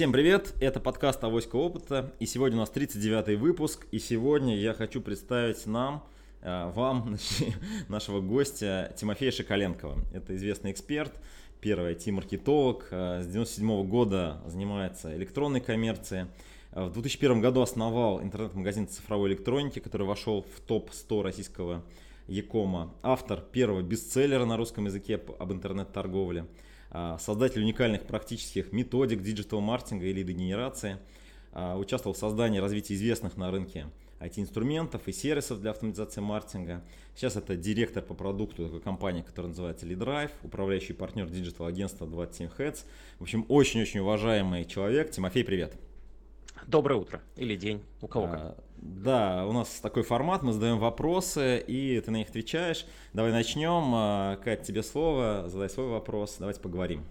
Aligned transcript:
Всем 0.00 0.12
привет, 0.12 0.54
это 0.60 0.80
подкаст 0.80 1.22
«Авоська 1.24 1.56
опыта», 1.56 2.10
и 2.20 2.24
сегодня 2.24 2.56
у 2.56 2.60
нас 2.60 2.72
39-й 2.74 3.36
выпуск, 3.36 3.86
и 3.92 3.98
сегодня 3.98 4.56
я 4.56 4.72
хочу 4.72 5.02
представить 5.02 5.66
нам, 5.66 6.02
э, 6.40 6.72
вам, 6.74 7.18
нашего 7.90 8.22
гостя 8.22 8.94
Тимофея 8.96 9.30
Шоколенкова. 9.30 9.98
Это 10.14 10.34
известный 10.36 10.72
эксперт, 10.72 11.12
первый 11.60 11.92
IT-маркетолог, 11.92 12.88
э, 12.90 13.20
с 13.24 13.26
97 13.26 13.70
-го 13.70 13.84
года 13.84 14.40
занимается 14.46 15.14
электронной 15.14 15.60
коммерцией. 15.60 16.28
Э, 16.72 16.86
в 16.86 16.92
2001 16.94 17.42
году 17.42 17.60
основал 17.60 18.22
интернет-магазин 18.22 18.88
цифровой 18.88 19.28
электроники, 19.28 19.80
который 19.80 20.06
вошел 20.06 20.46
в 20.56 20.60
топ-100 20.60 21.22
российского 21.22 21.82
Якома. 22.26 22.94
Автор 23.02 23.42
первого 23.42 23.82
бестселлера 23.82 24.46
на 24.46 24.56
русском 24.56 24.86
языке 24.86 25.20
об 25.38 25.52
интернет-торговле– 25.52 26.46
создатель 27.18 27.62
уникальных 27.62 28.04
практических 28.04 28.72
методик 28.72 29.22
диджитал-маркетинга 29.22 30.06
и 30.06 30.12
лидогенерации, 30.12 30.98
а, 31.52 31.76
участвовал 31.76 32.14
в 32.14 32.18
создании 32.18 32.58
и 32.58 32.60
развитии 32.60 32.94
известных 32.94 33.36
на 33.36 33.50
рынке 33.50 33.86
IT-инструментов 34.20 35.08
и 35.08 35.12
сервисов 35.12 35.60
для 35.60 35.70
автоматизации 35.70 36.20
маркетинга. 36.20 36.84
Сейчас 37.16 37.36
это 37.36 37.56
директор 37.56 38.02
по 38.02 38.14
продукту 38.14 38.66
такой 38.66 38.80
компании, 38.80 39.22
которая 39.22 39.48
называется 39.48 39.86
LeadDrive, 39.86 40.30
управляющий 40.42 40.92
партнер 40.92 41.28
диджитал-агентства 41.28 42.06
27 42.06 42.50
Heads. 42.58 42.84
В 43.18 43.22
общем, 43.22 43.46
очень-очень 43.48 44.00
уважаемый 44.00 44.64
человек. 44.64 45.10
Тимофей, 45.10 45.42
привет. 45.42 45.89
Доброе 46.70 47.00
утро 47.00 47.20
или 47.34 47.56
день, 47.56 47.84
у 48.00 48.06
кого 48.06 48.28
как. 48.28 48.40
А, 48.40 48.56
да, 48.76 49.44
у 49.44 49.50
нас 49.50 49.80
такой 49.80 50.04
формат, 50.04 50.44
мы 50.44 50.52
задаем 50.52 50.78
вопросы, 50.78 51.58
и 51.58 52.00
ты 52.00 52.12
на 52.12 52.18
них 52.18 52.28
отвечаешь. 52.28 52.86
Давай 53.12 53.32
начнем. 53.32 53.92
А, 53.92 54.36
Кать, 54.36 54.62
тебе 54.62 54.84
слово, 54.84 55.48
задай 55.48 55.68
свой 55.68 55.88
вопрос, 55.88 56.36
давайте 56.38 56.60
поговорим. 56.60 57.04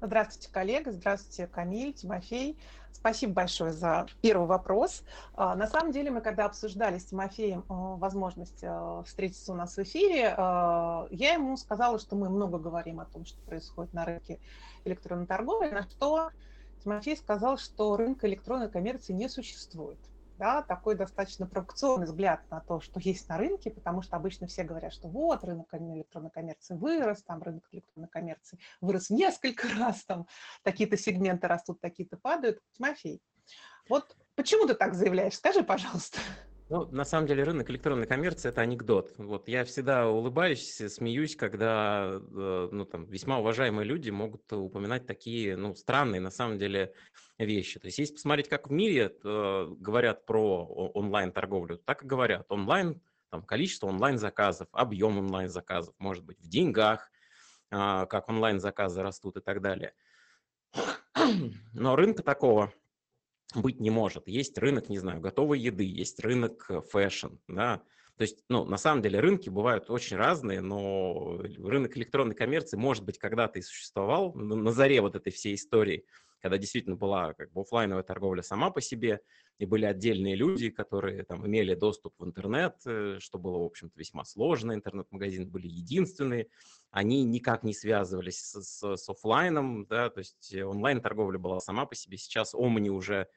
Здравствуйте, 0.00 0.50
коллега, 0.50 0.90
здравствуйте, 0.90 1.46
Камиль, 1.46 1.92
Тимофей. 1.92 2.58
Спасибо 2.90 3.34
большое 3.34 3.70
за 3.72 4.08
первый 4.22 4.48
вопрос. 4.48 5.04
А, 5.34 5.54
на 5.54 5.68
самом 5.68 5.92
деле, 5.92 6.10
мы 6.10 6.20
когда 6.20 6.46
обсуждали 6.46 6.98
с 6.98 7.04
Тимофеем 7.04 7.64
возможность 7.68 8.64
встретиться 9.06 9.52
у 9.52 9.54
нас 9.54 9.76
в 9.76 9.78
эфире, 9.84 10.34
я 10.36 11.32
ему 11.32 11.56
сказала, 11.56 12.00
что 12.00 12.16
мы 12.16 12.28
много 12.28 12.58
говорим 12.58 12.98
о 12.98 13.04
том, 13.04 13.24
что 13.24 13.40
происходит 13.42 13.92
на 13.94 14.04
рынке 14.04 14.40
электронной 14.84 15.26
торговли, 15.26 15.68
на 15.68 15.84
что 15.84 16.30
Тимофей 16.78 17.16
сказал, 17.16 17.58
что 17.58 17.96
рынка 17.96 18.26
электронной 18.26 18.70
коммерции 18.70 19.12
не 19.12 19.28
существует. 19.28 20.00
Да, 20.38 20.62
такой 20.62 20.94
достаточно 20.94 21.48
провокационный 21.48 22.06
взгляд 22.06 22.48
на 22.48 22.60
то, 22.60 22.80
что 22.80 23.00
есть 23.00 23.28
на 23.28 23.38
рынке, 23.38 23.72
потому 23.72 24.02
что 24.02 24.16
обычно 24.16 24.46
все 24.46 24.62
говорят, 24.62 24.92
что 24.92 25.08
вот 25.08 25.42
рынок 25.42 25.66
электронной 25.74 26.30
коммерции 26.30 26.74
вырос, 26.74 27.24
там 27.24 27.42
рынок 27.42 27.66
электронной 27.72 28.08
коммерции 28.08 28.60
вырос 28.80 29.10
несколько 29.10 29.66
раз, 29.78 30.04
там 30.04 30.28
такие-то 30.62 30.96
сегменты 30.96 31.48
растут, 31.48 31.80
такие-то 31.80 32.16
падают. 32.16 32.60
Тимофей, 32.72 33.20
вот 33.88 34.16
почему 34.36 34.68
ты 34.68 34.74
так 34.74 34.94
заявляешь? 34.94 35.34
Скажи, 35.34 35.64
пожалуйста. 35.64 36.20
Ну, 36.70 36.86
на 36.90 37.06
самом 37.06 37.26
деле 37.26 37.44
рынок 37.44 37.70
электронной 37.70 38.06
коммерции– 38.06 38.48
это 38.50 38.60
анекдот. 38.60 39.14
Вот 39.16 39.48
я 39.48 39.64
всегда 39.64 40.06
улыбаюсь, 40.06 40.76
смеюсь, 40.76 41.34
когда 41.34 42.20
э, 42.20 42.68
ну, 42.70 42.84
там, 42.84 43.06
весьма 43.06 43.38
уважаемые 43.38 43.86
люди 43.86 44.10
могут 44.10 44.52
упоминать 44.52 45.06
такие 45.06 45.56
ну, 45.56 45.74
странные 45.74 46.20
на 46.20 46.30
самом 46.30 46.58
деле 46.58 46.92
вещи. 47.38 47.80
То 47.80 47.86
есть 47.86 47.98
если 47.98 48.12
посмотреть, 48.12 48.50
как 48.50 48.68
в 48.68 48.72
мире 48.72 49.16
э, 49.24 49.66
говорят 49.78 50.26
про 50.26 50.66
онлайн-торговлю, 50.66 51.78
так 51.78 52.02
и 52.02 52.06
говорят. 52.06 52.44
Онлайн, 52.50 53.00
там, 53.30 53.42
количество 53.44 53.86
онлайн-заказов, 53.86 54.68
объем 54.72 55.16
онлайн-заказов, 55.16 55.94
может 55.98 56.22
быть, 56.22 56.38
в 56.38 56.48
деньгах, 56.48 57.10
э, 57.70 57.76
как 58.10 58.28
онлайн-заказы 58.28 59.00
растут 59.00 59.38
и 59.38 59.40
так 59.40 59.62
далее. 59.62 59.94
Но 61.72 61.96
рынка 61.96 62.22
такого 62.22 62.74
быть 63.54 63.80
не 63.80 63.90
может. 63.90 64.28
Есть 64.28 64.58
рынок, 64.58 64.88
не 64.88 64.98
знаю, 64.98 65.20
готовой 65.20 65.58
еды, 65.58 65.84
есть 65.84 66.20
рынок 66.20 66.66
э, 66.68 66.80
fashion, 66.80 67.34
да. 67.48 67.82
То 68.16 68.22
есть, 68.22 68.44
ну, 68.48 68.64
на 68.64 68.78
самом 68.78 69.00
деле 69.00 69.20
рынки 69.20 69.48
бывают 69.48 69.90
очень 69.90 70.16
разные, 70.16 70.60
но 70.60 71.38
рынок 71.38 71.96
электронной 71.96 72.34
коммерции, 72.34 72.76
может 72.76 73.04
быть, 73.04 73.18
когда-то 73.18 73.60
и 73.60 73.62
существовал 73.62 74.34
на 74.34 74.72
заре 74.72 75.00
вот 75.00 75.14
этой 75.14 75.32
всей 75.32 75.54
истории, 75.54 76.04
когда 76.40 76.58
действительно 76.58 76.96
была 76.96 77.34
как 77.34 77.52
бы 77.52 77.62
офлайновая 77.62 78.02
торговля 78.02 78.42
сама 78.42 78.70
по 78.70 78.80
себе, 78.80 79.20
и 79.58 79.66
были 79.66 79.84
отдельные 79.84 80.36
люди, 80.36 80.70
которые 80.70 81.24
там 81.24 81.46
имели 81.46 81.74
доступ 81.74 82.14
в 82.18 82.24
интернет, 82.24 82.76
э, 82.86 83.18
что 83.20 83.38
было, 83.38 83.58
в 83.58 83.64
общем-то, 83.64 83.98
весьма 83.98 84.24
сложно. 84.24 84.72
Интернет-магазины 84.72 85.46
были 85.46 85.66
единственные, 85.66 86.48
они 86.90 87.24
никак 87.24 87.64
не 87.64 87.74
связывались 87.74 88.40
с, 88.40 88.62
с, 88.62 88.96
с 88.96 89.08
офлайном, 89.08 89.86
да, 89.86 90.10
то 90.10 90.18
есть 90.18 90.54
онлайн-торговля 90.54 91.38
была 91.38 91.60
сама 91.60 91.86
по 91.86 91.94
себе. 91.94 92.18
Сейчас 92.18 92.54
Омни 92.54 92.88
уже 92.88 93.28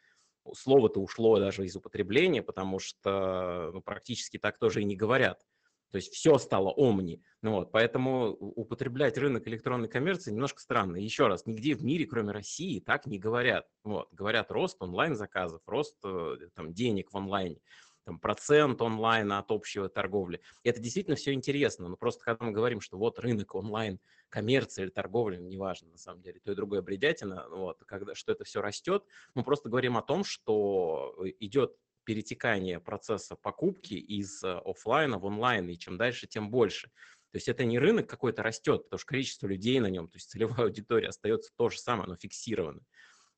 слово-то 0.53 0.99
ушло 0.99 1.39
даже 1.39 1.65
из 1.65 1.75
употребления, 1.75 2.41
потому 2.41 2.79
что 2.79 3.71
ну, 3.73 3.81
практически 3.81 4.37
так 4.37 4.57
тоже 4.57 4.81
и 4.81 4.85
не 4.85 4.95
говорят. 4.95 5.45
То 5.91 5.97
есть 5.97 6.13
все 6.13 6.37
стало 6.37 6.69
омни. 6.69 7.21
Ну, 7.41 7.53
вот, 7.53 7.71
поэтому 7.71 8.29
употреблять 8.31 9.17
рынок 9.17 9.47
электронной 9.47 9.89
коммерции 9.89 10.31
немножко 10.31 10.61
странно. 10.61 10.95
Еще 10.97 11.27
раз, 11.27 11.45
нигде 11.45 11.75
в 11.75 11.83
мире, 11.83 12.05
кроме 12.05 12.31
России, 12.31 12.79
так 12.79 13.05
не 13.05 13.19
говорят. 13.19 13.67
Вот, 13.83 14.07
говорят 14.13 14.51
рост 14.51 14.81
онлайн-заказов, 14.81 15.61
рост 15.65 15.97
э, 16.03 16.37
там, 16.55 16.73
денег 16.73 17.11
в 17.11 17.17
онлайне 17.17 17.59
там, 18.03 18.19
процент 18.19 18.81
онлайна 18.81 19.39
от 19.39 19.51
общего 19.51 19.89
торговли. 19.89 20.41
Это 20.63 20.79
действительно 20.79 21.15
все 21.15 21.33
интересно, 21.33 21.87
но 21.87 21.97
просто 21.97 22.23
когда 22.23 22.45
мы 22.45 22.51
говорим, 22.51 22.81
что 22.81 22.97
вот 22.97 23.19
рынок 23.19 23.55
онлайн, 23.55 23.99
коммерция 24.29 24.85
или 24.85 24.91
торговля, 24.91 25.37
неважно 25.37 25.89
на 25.89 25.97
самом 25.97 26.21
деле, 26.21 26.39
то 26.39 26.51
и 26.51 26.55
другое 26.55 26.81
бредятина, 26.81 27.47
вот, 27.49 27.83
когда, 27.85 28.15
что 28.15 28.31
это 28.31 28.43
все 28.43 28.61
растет, 28.61 29.03
мы 29.35 29.43
просто 29.43 29.69
говорим 29.69 29.97
о 29.97 30.01
том, 30.01 30.23
что 30.23 31.15
идет 31.39 31.75
перетекание 32.03 32.79
процесса 32.79 33.35
покупки 33.35 33.93
из 33.93 34.43
э, 34.43 34.59
офлайна 34.65 35.17
в 35.17 35.25
онлайн, 35.25 35.69
и 35.69 35.77
чем 35.77 35.97
дальше, 35.97 36.27
тем 36.27 36.49
больше. 36.49 36.87
То 37.31 37.37
есть 37.37 37.47
это 37.47 37.63
не 37.63 37.79
рынок 37.79 38.09
какой-то 38.09 38.43
растет, 38.43 38.83
потому 38.83 38.99
что 38.99 39.07
количество 39.07 39.47
людей 39.47 39.79
на 39.79 39.87
нем, 39.87 40.07
то 40.07 40.17
есть 40.17 40.29
целевая 40.29 40.65
аудитория 40.67 41.07
остается 41.07 41.51
то 41.55 41.69
же 41.69 41.79
самое, 41.79 42.05
оно 42.05 42.15
фиксировано. 42.15 42.81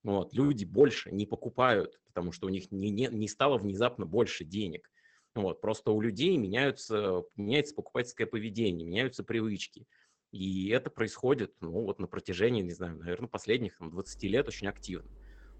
Вот, 0.04 0.34
люди 0.34 0.66
больше 0.66 1.12
не 1.12 1.26
покупают, 1.26 2.00
потому 2.08 2.32
что 2.32 2.48
у 2.48 2.50
них 2.50 2.72
не, 2.72 2.90
не, 2.90 3.08
не 3.08 3.28
стало 3.28 3.58
внезапно 3.58 4.06
больше 4.06 4.44
денег. 4.44 4.90
Вот, 5.36 5.62
просто 5.62 5.92
у 5.92 6.02
людей 6.02 6.36
меняются, 6.38 7.24
меняется 7.36 7.74
покупательское 7.74 8.28
поведение, 8.28 8.86
меняются 8.86 9.24
привычки. 9.24 9.88
И 10.32 10.70
это 10.70 10.90
происходит 10.90 11.54
ну, 11.62 11.72
вот 11.72 12.00
на 12.00 12.08
протяжении, 12.08 12.62
не 12.62 12.74
знаю, 12.74 12.98
наверное, 12.98 13.30
последних 13.30 13.78
там, 13.78 13.92
20 13.92 14.24
лет 14.24 14.48
очень 14.48 14.68
активно. 14.68 15.10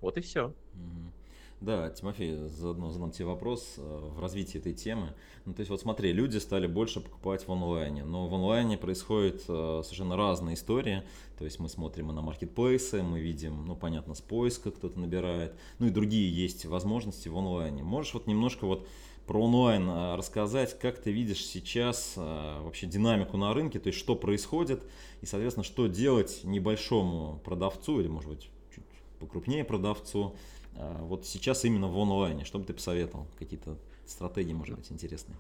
Вот 0.02 0.18
и 0.18 0.22
все. 0.22 0.48
Угу. 0.48 1.23
Да, 1.64 1.90
Тимофей, 1.92 2.36
заодно 2.50 2.90
задам 2.90 3.12
тебе 3.12 3.24
вопрос 3.28 3.76
э, 3.78 3.82
в 3.82 4.20
развитии 4.20 4.58
этой 4.58 4.74
темы. 4.74 5.14
Ну, 5.46 5.54
то 5.54 5.62
есть 5.62 5.70
вот 5.70 5.80
смотри, 5.80 6.12
люди 6.12 6.38
стали 6.38 6.68
больше 6.68 7.00
покупать 7.00 7.48
в 7.48 7.52
онлайне, 7.54 8.04
но 8.04 8.28
в 8.28 8.36
онлайне 8.36 8.78
происходят 8.78 9.46
э, 9.48 9.82
совершенно 9.82 10.18
разные 10.18 10.56
истории. 10.56 11.04
То 11.38 11.46
есть 11.46 11.60
мы 11.60 11.70
смотрим 11.70 12.12
и 12.12 12.14
на 12.14 12.22
маркетплейсы, 12.22 13.02
мы 13.02 13.22
видим, 13.22 13.66
ну, 13.66 13.78
понятно, 13.78 14.14
с 14.14 14.20
поиска 14.20 14.72
кто-то 14.72 15.00
набирает, 15.00 15.56
ну 15.80 15.88
и 15.88 15.90
другие 15.90 16.30
есть 16.30 16.66
возможности 16.66 17.30
в 17.30 17.38
онлайне. 17.38 17.82
Можешь 17.82 18.14
вот 18.14 18.28
немножко 18.28 18.66
вот 18.66 18.86
про 19.26 19.42
онлайн 19.42 19.88
э, 19.88 20.16
рассказать, 20.18 20.78
как 20.78 21.00
ты 21.00 21.14
видишь 21.14 21.46
сейчас 21.46 22.16
вообще 22.18 22.88
динамику 22.88 23.38
на 23.38 23.54
рынке, 23.54 23.80
то 23.80 23.88
есть 23.88 24.00
что 24.00 24.18
происходит 24.18 24.84
и, 25.22 25.26
соответственно, 25.26 25.64
что 25.64 25.88
делать 25.88 26.42
небольшому 26.44 27.40
продавцу 27.46 28.02
или, 28.02 28.10
может 28.10 28.30
быть, 28.30 28.50
чуть 28.76 28.84
покрупнее 29.22 29.64
продавцу, 29.64 30.36
вот 30.76 31.26
сейчас 31.26 31.66
именно 31.66 31.88
в 31.88 31.98
онлайне, 31.98 32.46
что 32.46 32.60
бы 32.60 32.66
ты 32.66 32.74
посоветовал? 32.74 33.28
Какие-то 33.38 33.78
стратегии, 34.06 34.54
может 34.54 34.76
быть, 34.76 34.92
интересные? 34.92 35.38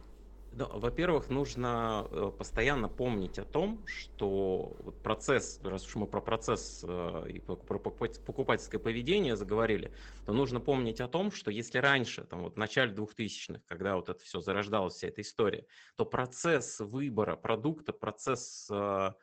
Ну, 0.56 0.68
во-первых, 0.72 1.32
нужно 1.32 2.08
э, 2.12 2.32
постоянно 2.38 2.88
помнить 2.88 3.40
о 3.40 3.44
том, 3.44 3.84
что 3.88 4.78
процесс, 5.02 5.60
раз 5.64 5.88
уж 5.88 5.96
мы 5.96 6.06
про 6.06 6.22
процесс 6.22 6.86
э, 6.88 7.26
и 7.30 7.40
про 7.40 7.56
покупательское 7.56 8.80
поведение 8.80 9.36
заговорили, 9.36 9.92
то 10.28 10.34
нужно 10.34 10.60
помнить 10.60 11.02
о 11.02 11.08
том, 11.08 11.32
что 11.32 11.50
если 11.50 11.80
раньше, 11.80 12.24
там 12.26 12.44
вот 12.44 12.54
в 12.54 12.58
начале 12.58 12.94
2000-х, 12.94 13.62
когда 13.68 13.96
вот 13.96 14.10
это 14.10 14.24
все 14.24 14.42
зарождалась, 14.42 14.94
вся 14.94 15.08
эта 15.08 15.22
история, 15.22 15.66
то 15.96 16.06
процесс 16.06 16.80
выбора 16.80 17.36
продукта, 17.36 17.92
процесс 17.92 18.70
Э, 18.70 19.14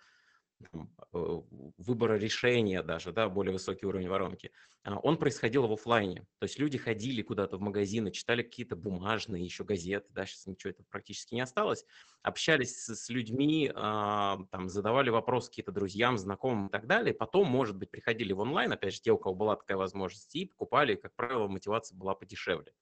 выбора 1.13 2.15
решения 2.15 2.83
даже, 2.83 3.13
да, 3.13 3.29
более 3.29 3.53
высокий 3.53 3.87
уровень 3.87 4.09
воронки, 4.09 4.53
а, 4.85 4.99
он 4.99 5.17
происходил 5.17 5.67
в 5.67 5.73
офлайне. 5.73 6.27
То 6.39 6.45
есть 6.45 6.59
люди 6.59 6.79
ходили 6.79 7.23
куда-то 7.23 7.57
в 7.57 7.61
магазины, 7.61 8.11
читали 8.11 8.43
какие-то 8.43 8.77
бумажные 8.77 9.45
еще 9.45 9.65
газеты, 9.65 10.07
да, 10.11 10.27
сейчас 10.27 10.47
ничего 10.47 10.71
этого 10.71 10.87
практически 10.91 11.35
не 11.35 11.41
осталось, 11.41 11.85
общались 12.23 12.85
с, 12.85 12.95
с 12.95 13.09
людьми, 13.09 13.71
а, 13.75 14.39
там, 14.51 14.69
задавали 14.69 15.11
вопросы 15.11 15.49
какие-то 15.49 15.73
друзьям, 15.73 16.19
знакомым 16.19 16.69
и 16.69 16.71
так 16.71 16.87
далее. 16.87 17.15
Потом, 17.15 17.49
может 17.49 17.77
быть, 17.77 17.91
приходили 17.91 18.33
в 18.33 18.41
онлайн, 18.41 18.73
опять 18.73 18.95
же, 18.95 19.01
те, 19.01 19.13
у 19.13 19.19
кого 19.19 19.35
была 19.35 19.57
такая 19.57 19.77
возможность, 19.77 20.35
и 20.35 20.47
покупали, 20.47 20.95
как 20.95 21.15
правило, 21.15 21.49
мотивация 21.49 21.97
была 21.97 22.15
подешевле. 22.15 22.73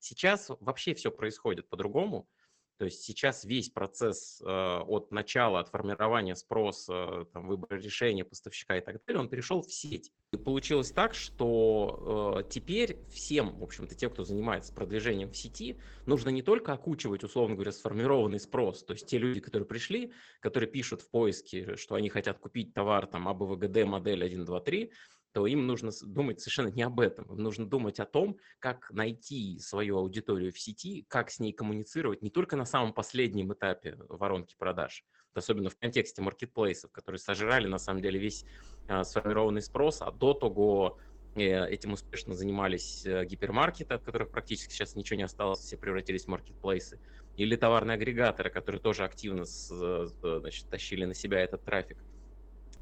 Сейчас 0.00 0.50
вообще 0.60 0.94
все 0.94 1.10
происходит 1.10 1.68
по-другому. 1.68 2.28
То 2.78 2.84
есть 2.84 3.02
сейчас 3.02 3.44
весь 3.44 3.70
процесс 3.70 4.40
э, 4.40 4.46
от 4.46 5.10
начала, 5.10 5.58
от 5.60 5.68
формирования 5.68 6.36
спроса, 6.36 7.26
там, 7.32 7.48
выбора 7.48 7.76
решения 7.76 8.24
поставщика 8.24 8.76
и 8.76 8.80
так 8.80 9.04
далее, 9.04 9.20
он 9.20 9.28
перешел 9.28 9.62
в 9.62 9.72
сеть. 9.72 10.12
получилось 10.44 10.92
так, 10.92 11.14
что 11.14 12.38
э, 12.38 12.48
теперь 12.48 12.98
всем, 13.10 13.58
в 13.58 13.64
общем-то, 13.64 13.96
тем, 13.96 14.10
кто 14.10 14.22
занимается 14.22 14.72
продвижением 14.72 15.30
в 15.32 15.36
сети, 15.36 15.80
нужно 16.06 16.28
не 16.30 16.42
только 16.42 16.72
окучивать, 16.72 17.24
условно 17.24 17.56
говоря, 17.56 17.72
сформированный 17.72 18.38
спрос, 18.38 18.84
то 18.84 18.92
есть 18.92 19.06
те 19.06 19.18
люди, 19.18 19.40
которые 19.40 19.66
пришли, 19.66 20.12
которые 20.40 20.70
пишут 20.70 21.02
в 21.02 21.10
поиске, 21.10 21.74
что 21.74 21.96
они 21.96 22.08
хотят 22.08 22.38
купить 22.38 22.74
товар 22.74 23.06
там 23.06 23.26
АБВГД 23.26 23.84
модель 23.86 24.24
1, 24.24 24.44
2, 24.44 24.60
3, 24.60 24.92
то 25.38 25.46
им 25.46 25.68
нужно 25.68 25.92
думать 26.02 26.40
совершенно 26.40 26.66
не 26.66 26.82
об 26.82 26.98
этом. 26.98 27.24
Им 27.26 27.44
нужно 27.44 27.64
думать 27.64 28.00
о 28.00 28.04
том, 28.04 28.38
как 28.58 28.90
найти 28.90 29.60
свою 29.60 29.98
аудиторию 29.98 30.52
в 30.52 30.58
сети, 30.58 31.06
как 31.06 31.30
с 31.30 31.38
ней 31.38 31.52
коммуницировать 31.52 32.22
не 32.22 32.30
только 32.30 32.56
на 32.56 32.64
самом 32.64 32.92
последнем 32.92 33.52
этапе 33.52 33.96
воронки 34.08 34.56
продаж, 34.58 35.04
особенно 35.34 35.70
в 35.70 35.78
контексте 35.78 36.22
маркетплейсов, 36.22 36.90
которые 36.90 37.20
сожрали 37.20 37.68
на 37.68 37.78
самом 37.78 38.02
деле 38.02 38.18
весь 38.18 38.44
а, 38.88 39.04
сформированный 39.04 39.62
спрос, 39.62 40.02
а 40.02 40.10
до 40.10 40.34
того 40.34 40.98
э, 41.36 41.68
этим 41.68 41.92
успешно 41.92 42.34
занимались 42.34 43.06
э, 43.06 43.24
гипермаркеты, 43.24 43.94
от 43.94 44.02
которых 44.02 44.32
практически 44.32 44.72
сейчас 44.72 44.96
ничего 44.96 45.18
не 45.18 45.22
осталось, 45.22 45.60
все 45.60 45.76
превратились 45.76 46.24
в 46.24 46.28
маркетплейсы, 46.30 46.98
или 47.36 47.54
товарные 47.54 47.94
агрегаторы, 47.94 48.50
которые 48.50 48.82
тоже 48.82 49.04
активно 49.04 49.42
э, 49.42 50.06
значит, 50.40 50.68
тащили 50.68 51.04
на 51.04 51.14
себя 51.14 51.38
этот 51.38 51.64
трафик. 51.64 51.98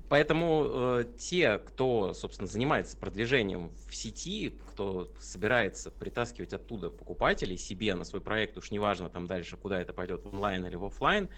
Поэтому 0.09 0.67
э, 0.69 1.05
те, 1.19 1.59
кто, 1.59 2.15
собственно, 2.15 2.47
занимается 2.47 2.97
продвижением 2.97 3.73
в 3.89 3.95
сети, 3.95 4.61
кто 4.67 5.13
собирается 5.19 5.91
притаскивать 5.91 6.53
оттуда 6.53 6.91
покупателей 6.91 7.57
себе 7.57 7.95
на 7.95 8.05
свой 8.05 8.21
проект, 8.21 8.57
уж 8.57 8.71
неважно 8.71 9.11
там 9.11 9.27
дальше, 9.27 9.57
куда 9.57 9.81
это 9.81 9.93
пойдет, 9.93 10.25
онлайн 10.25 10.65
или 10.65 10.77
в 10.77 10.85
офлайн, 10.85 11.29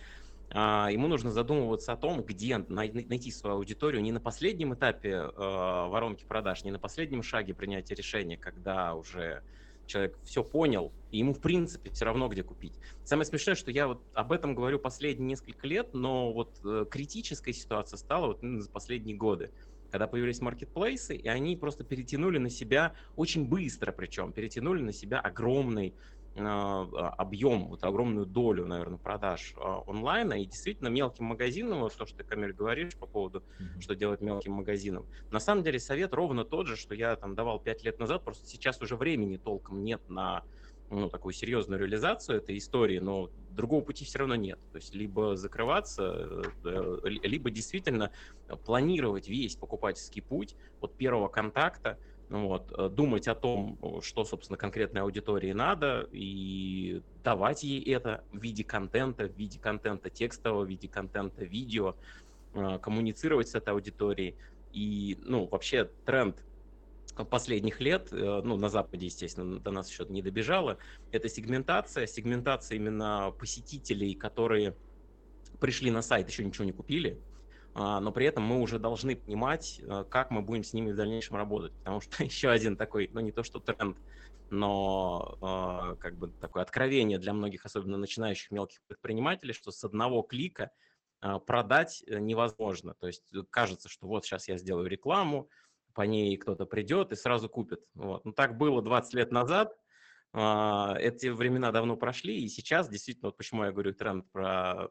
а, 0.50 0.88
ему 0.90 1.08
нужно 1.08 1.30
задумываться 1.30 1.92
о 1.92 1.96
том, 1.96 2.22
где 2.22 2.58
найти 2.58 3.30
свою 3.30 3.56
аудиторию 3.56 4.02
не 4.02 4.12
на 4.12 4.20
последнем 4.20 4.74
этапе 4.74 5.10
э, 5.10 5.30
воронки 5.34 6.24
продаж, 6.24 6.64
не 6.64 6.70
на 6.70 6.78
последнем 6.78 7.22
шаге 7.22 7.54
принятия 7.54 7.94
решения, 7.94 8.36
когда 8.36 8.94
уже 8.94 9.42
человек 9.88 10.16
все 10.22 10.44
понял, 10.44 10.92
и 11.10 11.18
ему, 11.18 11.32
в 11.32 11.40
принципе, 11.40 11.90
все 11.90 12.04
равно, 12.04 12.28
где 12.28 12.42
купить. 12.42 12.74
Самое 13.04 13.26
смешное, 13.26 13.54
что 13.54 13.70
я 13.70 13.88
вот 13.88 14.02
об 14.14 14.30
этом 14.30 14.54
говорю 14.54 14.78
последние 14.78 15.30
несколько 15.30 15.66
лет, 15.66 15.94
но 15.94 16.32
вот 16.32 16.60
э, 16.64 16.84
критическая 16.88 17.52
ситуация 17.52 17.96
стала 17.96 18.28
вот 18.28 18.40
за 18.42 18.70
последние 18.70 19.16
годы, 19.16 19.50
когда 19.90 20.06
появились 20.06 20.40
маркетплейсы, 20.40 21.16
и 21.16 21.28
они 21.28 21.56
просто 21.56 21.82
перетянули 21.82 22.38
на 22.38 22.50
себя, 22.50 22.94
очень 23.16 23.48
быстро 23.48 23.90
причем, 23.90 24.32
перетянули 24.32 24.82
на 24.82 24.92
себя 24.92 25.18
огромный 25.18 25.94
объем, 26.46 27.68
вот 27.68 27.84
огромную 27.84 28.26
долю, 28.26 28.66
наверное, 28.66 28.98
продаж 28.98 29.54
а, 29.56 29.82
онлайна, 29.86 30.34
и 30.34 30.46
действительно 30.46 30.88
мелким 30.88 31.26
магазинам, 31.26 31.80
вот 31.80 31.94
то, 31.94 32.06
что 32.06 32.18
ты, 32.18 32.24
Камиль, 32.24 32.52
говоришь 32.52 32.96
по 32.96 33.06
поводу, 33.06 33.42
mm-hmm. 33.58 33.80
что 33.80 33.94
делать 33.94 34.20
мелким 34.20 34.52
магазинам, 34.52 35.06
на 35.30 35.40
самом 35.40 35.62
деле 35.64 35.78
совет 35.80 36.14
ровно 36.14 36.44
тот 36.44 36.66
же, 36.66 36.76
что 36.76 36.94
я 36.94 37.16
там 37.16 37.34
давал 37.34 37.58
5 37.58 37.84
лет 37.84 37.98
назад, 37.98 38.22
просто 38.24 38.46
сейчас 38.46 38.80
уже 38.80 38.96
времени 38.96 39.36
толком 39.36 39.82
нет 39.82 40.00
на 40.08 40.44
ну, 40.90 41.08
такую 41.08 41.32
серьезную 41.32 41.80
реализацию 41.80 42.38
этой 42.38 42.56
истории, 42.56 42.98
но 42.98 43.30
другого 43.50 43.82
пути 43.82 44.04
все 44.04 44.20
равно 44.20 44.36
нет. 44.36 44.58
То 44.72 44.76
есть 44.76 44.94
либо 44.94 45.36
закрываться, 45.36 46.46
э, 46.64 47.00
либо 47.04 47.50
действительно 47.50 48.10
планировать 48.64 49.28
весь 49.28 49.56
покупательский 49.56 50.22
путь 50.22 50.56
от 50.80 50.96
первого 50.96 51.28
контакта 51.28 51.98
вот, 52.30 52.72
э, 52.76 52.88
думать 52.88 53.28
о 53.28 53.34
том, 53.34 53.78
что, 54.02 54.24
собственно, 54.24 54.56
конкретной 54.56 55.02
аудитории 55.02 55.52
надо, 55.52 56.08
и 56.12 57.02
давать 57.24 57.62
ей 57.62 57.82
это 57.92 58.24
в 58.32 58.38
виде 58.38 58.64
контента, 58.64 59.28
в 59.28 59.36
виде 59.36 59.58
контента 59.58 60.10
текстового, 60.10 60.64
в 60.64 60.68
виде 60.68 60.88
контента 60.88 61.44
видео, 61.44 61.94
э, 62.54 62.78
коммуницировать 62.80 63.48
с 63.48 63.54
этой 63.54 63.70
аудиторией. 63.70 64.36
И, 64.72 65.18
ну, 65.22 65.46
вообще 65.46 65.90
тренд 66.04 66.44
последних 67.30 67.80
лет, 67.80 68.08
э, 68.12 68.42
ну, 68.44 68.56
на 68.56 68.68
Западе, 68.68 69.06
естественно, 69.06 69.58
до 69.58 69.70
нас 69.70 69.90
еще 69.90 70.04
не 70.08 70.22
добежало, 70.22 70.78
это 71.10 71.28
сегментация, 71.28 72.06
сегментация 72.06 72.76
именно 72.76 73.32
посетителей, 73.38 74.14
которые 74.14 74.76
пришли 75.60 75.90
на 75.90 76.02
сайт, 76.02 76.28
еще 76.28 76.44
ничего 76.44 76.64
не 76.64 76.72
купили, 76.72 77.18
но 77.78 78.10
при 78.10 78.26
этом 78.26 78.42
мы 78.42 78.60
уже 78.60 78.78
должны 78.78 79.14
понимать, 79.14 79.80
э, 79.80 80.04
как 80.10 80.30
мы 80.30 80.42
будем 80.42 80.64
с 80.64 80.72
ними 80.72 80.90
в 80.90 80.96
дальнейшем 80.96 81.36
работать. 81.36 81.72
Потому 81.78 82.00
что 82.00 82.10
еще 82.24 82.50
один 82.50 82.76
такой, 82.76 83.08
ну 83.12 83.20
не 83.20 83.30
то 83.30 83.44
что 83.44 83.60
тренд, 83.60 83.96
но 84.50 85.38
э, 85.40 86.00
как 86.00 86.18
бы 86.18 86.28
такое 86.28 86.62
откровение 86.62 87.18
для 87.18 87.32
многих, 87.32 87.64
особенно 87.64 87.96
начинающих 87.96 88.50
мелких 88.50 88.80
предпринимателей, 88.88 89.52
что 89.52 89.70
с 89.70 89.84
одного 89.84 90.22
клика 90.22 90.70
э, 91.22 91.38
продать 91.46 92.02
невозможно. 92.08 92.94
То 92.94 93.06
есть 93.06 93.32
кажется, 93.50 93.88
что 93.88 94.08
вот 94.08 94.24
сейчас 94.24 94.48
я 94.48 94.58
сделаю 94.58 94.88
рекламу, 94.88 95.48
по 95.94 96.02
ней 96.02 96.36
кто-то 96.36 96.66
придет 96.66 97.12
и 97.12 97.16
сразу 97.16 97.48
купит. 97.48 97.80
Вот. 97.94 98.24
Ну, 98.24 98.32
так 98.32 98.56
было 98.56 98.82
20 98.82 99.14
лет 99.14 99.32
назад, 99.32 99.76
эти 100.34 101.28
времена 101.28 101.72
давно 101.72 101.96
прошли, 101.96 102.44
и 102.44 102.48
сейчас 102.48 102.88
действительно, 102.90 103.28
вот 103.28 103.38
почему 103.38 103.64
я 103.64 103.72
говорю 103.72 103.94
тренд 103.94 104.30
про 104.30 104.88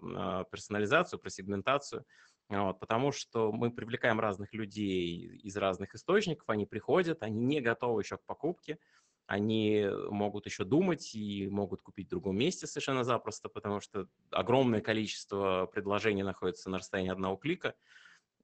персонализацию, 0.49 1.19
про 1.19 1.29
сегментацию, 1.29 2.03
вот, 2.49 2.79
потому 2.79 3.11
что 3.11 3.51
мы 3.51 3.71
привлекаем 3.71 4.19
разных 4.19 4.53
людей 4.53 5.37
из 5.37 5.57
разных 5.57 5.95
источников, 5.95 6.49
они 6.49 6.65
приходят, 6.65 7.21
они 7.23 7.41
не 7.41 7.61
готовы 7.61 8.01
еще 8.01 8.17
к 8.17 8.25
покупке, 8.25 8.79
они 9.25 9.85
могут 10.09 10.45
еще 10.45 10.63
думать 10.63 11.13
и 11.13 11.49
могут 11.49 11.81
купить 11.81 12.07
в 12.07 12.11
другом 12.11 12.37
месте 12.37 12.65
совершенно 12.65 13.03
запросто, 13.03 13.49
потому 13.49 13.81
что 13.81 14.07
огромное 14.31 14.79
количество 14.79 15.65
предложений 15.65 16.23
находится 16.23 16.69
на 16.69 16.77
расстоянии 16.77 17.11
одного 17.11 17.35
клика. 17.35 17.75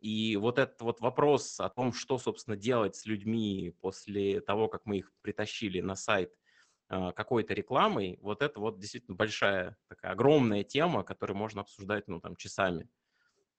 И 0.01 0.35
вот 0.35 0.59
этот 0.59 0.81
вот 0.81 0.99
вопрос 0.99 1.61
о 1.61 1.69
том, 1.69 1.93
что, 1.93 2.17
собственно, 2.17 2.57
делать 2.57 2.97
с 2.97 3.05
людьми 3.05 3.73
после 3.79 4.41
того, 4.41 4.67
как 4.67 4.85
мы 4.85 4.97
их 4.97 5.13
притащили 5.21 5.79
на 5.79 5.95
сайт 5.95 6.33
а, 6.89 7.13
какой-то 7.13 7.53
рекламой, 7.53 8.19
вот 8.21 8.41
это 8.41 8.59
вот 8.59 8.79
действительно 8.79 9.15
большая, 9.15 9.77
такая 9.87 10.11
огромная 10.11 10.65
тема, 10.65 11.03
которую 11.03 11.37
можно 11.37 11.61
обсуждать, 11.61 12.09
ну, 12.09 12.19
там, 12.19 12.35
часами. 12.35 12.89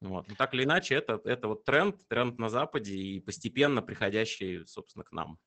Вот. 0.05 0.29
Но 0.29 0.35
так 0.35 0.53
или 0.55 0.65
иначе, 0.65 0.95
это, 0.95 1.21
это 1.25 1.49
вот 1.49 1.65
тренд, 1.65 2.07
тренд 2.09 2.39
на 2.39 2.51
Западе 2.51 2.95
и 2.95 3.21
постепенно 3.21 3.81
приходящий, 3.81 4.67
собственно, 4.67 5.05
к 5.05 5.13
нам. 5.13 5.39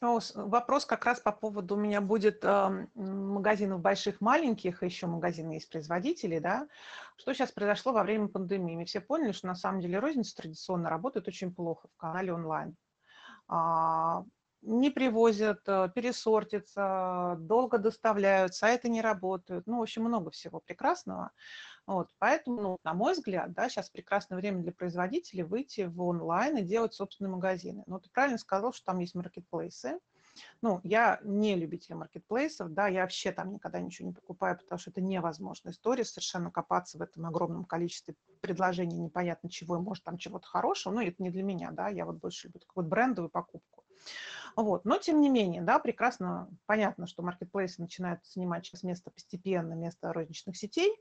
Ну, 0.00 0.20
вопрос 0.34 0.86
как 0.86 1.04
раз 1.04 1.20
по 1.20 1.32
поводу 1.32 1.76
у 1.76 1.78
меня 1.78 2.00
будет 2.00 2.44
э, 2.44 2.86
магазинов 2.94 3.80
больших, 3.80 4.20
маленьких, 4.20 4.82
еще 4.82 5.06
магазины 5.06 5.52
есть 5.52 5.70
производителей, 5.70 6.40
да. 6.40 6.66
Что 7.16 7.32
сейчас 7.32 7.52
произошло 7.52 7.92
во 7.92 8.02
время 8.02 8.28
пандемии? 8.28 8.76
Мы 8.76 8.84
все 8.86 9.00
поняли, 9.00 9.32
что 9.32 9.46
на 9.46 9.54
самом 9.54 9.80
деле 9.80 9.98
розница 9.98 10.36
традиционно 10.36 10.90
работает 10.90 11.28
очень 11.28 11.54
плохо 11.54 11.88
в 11.88 11.96
канале 11.96 12.32
онлайн. 12.32 12.74
А, 13.48 14.24
не 14.64 14.90
привозят, 14.90 15.60
э, 15.66 15.90
пересортятся, 15.94 17.36
долго 17.38 17.78
доставляют, 17.78 18.54
сайты 18.54 18.88
не 18.88 19.02
работают. 19.02 19.66
Ну, 19.66 19.78
в 19.78 19.82
общем, 19.82 20.04
много 20.04 20.30
всего 20.30 20.60
прекрасного. 20.60 21.30
Вот, 21.86 22.08
поэтому, 22.18 22.60
ну, 22.62 22.78
на 22.82 22.94
мой 22.94 23.12
взгляд, 23.12 23.52
да, 23.52 23.68
сейчас 23.68 23.90
прекрасное 23.90 24.38
время 24.38 24.62
для 24.62 24.72
производителей 24.72 25.42
выйти 25.42 25.82
в 25.82 26.00
онлайн 26.02 26.56
и 26.56 26.62
делать 26.62 26.94
собственные 26.94 27.32
магазины. 27.32 27.84
Но 27.86 27.98
ты 27.98 28.08
правильно 28.10 28.38
сказал, 28.38 28.72
что 28.72 28.86
там 28.86 29.00
есть 29.00 29.14
маркетплейсы. 29.14 30.00
Ну, 30.62 30.80
я 30.82 31.20
не 31.22 31.54
любитель 31.54 31.94
маркетплейсов, 31.94 32.72
да, 32.72 32.88
я 32.88 33.02
вообще 33.02 33.30
там 33.32 33.52
никогда 33.52 33.78
ничего 33.80 34.08
не 34.08 34.14
покупаю, 34.14 34.58
потому 34.58 34.78
что 34.78 34.90
это 34.90 35.00
невозможная 35.00 35.72
история, 35.72 36.04
совершенно 36.04 36.50
копаться 36.50 36.98
в 36.98 37.02
этом 37.02 37.26
огромном 37.26 37.64
количестве 37.64 38.16
предложений, 38.40 38.96
непонятно 38.96 39.48
чего, 39.48 39.76
и 39.76 39.80
может 39.80 40.02
там 40.04 40.18
чего-то 40.18 40.46
хорошего, 40.48 40.94
но 40.94 41.02
это 41.02 41.22
не 41.22 41.30
для 41.30 41.42
меня, 41.42 41.70
да, 41.70 41.88
я 41.88 42.04
вот 42.04 42.16
больше 42.16 42.48
люблю 42.48 42.60
такую 42.60 42.84
вот 42.84 42.90
брендовую 42.90 43.30
покупку. 43.30 43.83
Вот. 44.56 44.84
Но, 44.84 44.98
тем 44.98 45.20
не 45.20 45.28
менее, 45.28 45.62
да, 45.62 45.78
прекрасно 45.78 46.48
понятно, 46.66 47.06
что 47.06 47.22
маркетплейсы 47.22 47.80
начинают 47.80 48.24
занимать 48.26 48.66
сейчас 48.66 48.82
место 48.82 49.10
постепенно, 49.10 49.74
место 49.74 50.12
розничных 50.12 50.56
сетей, 50.56 50.94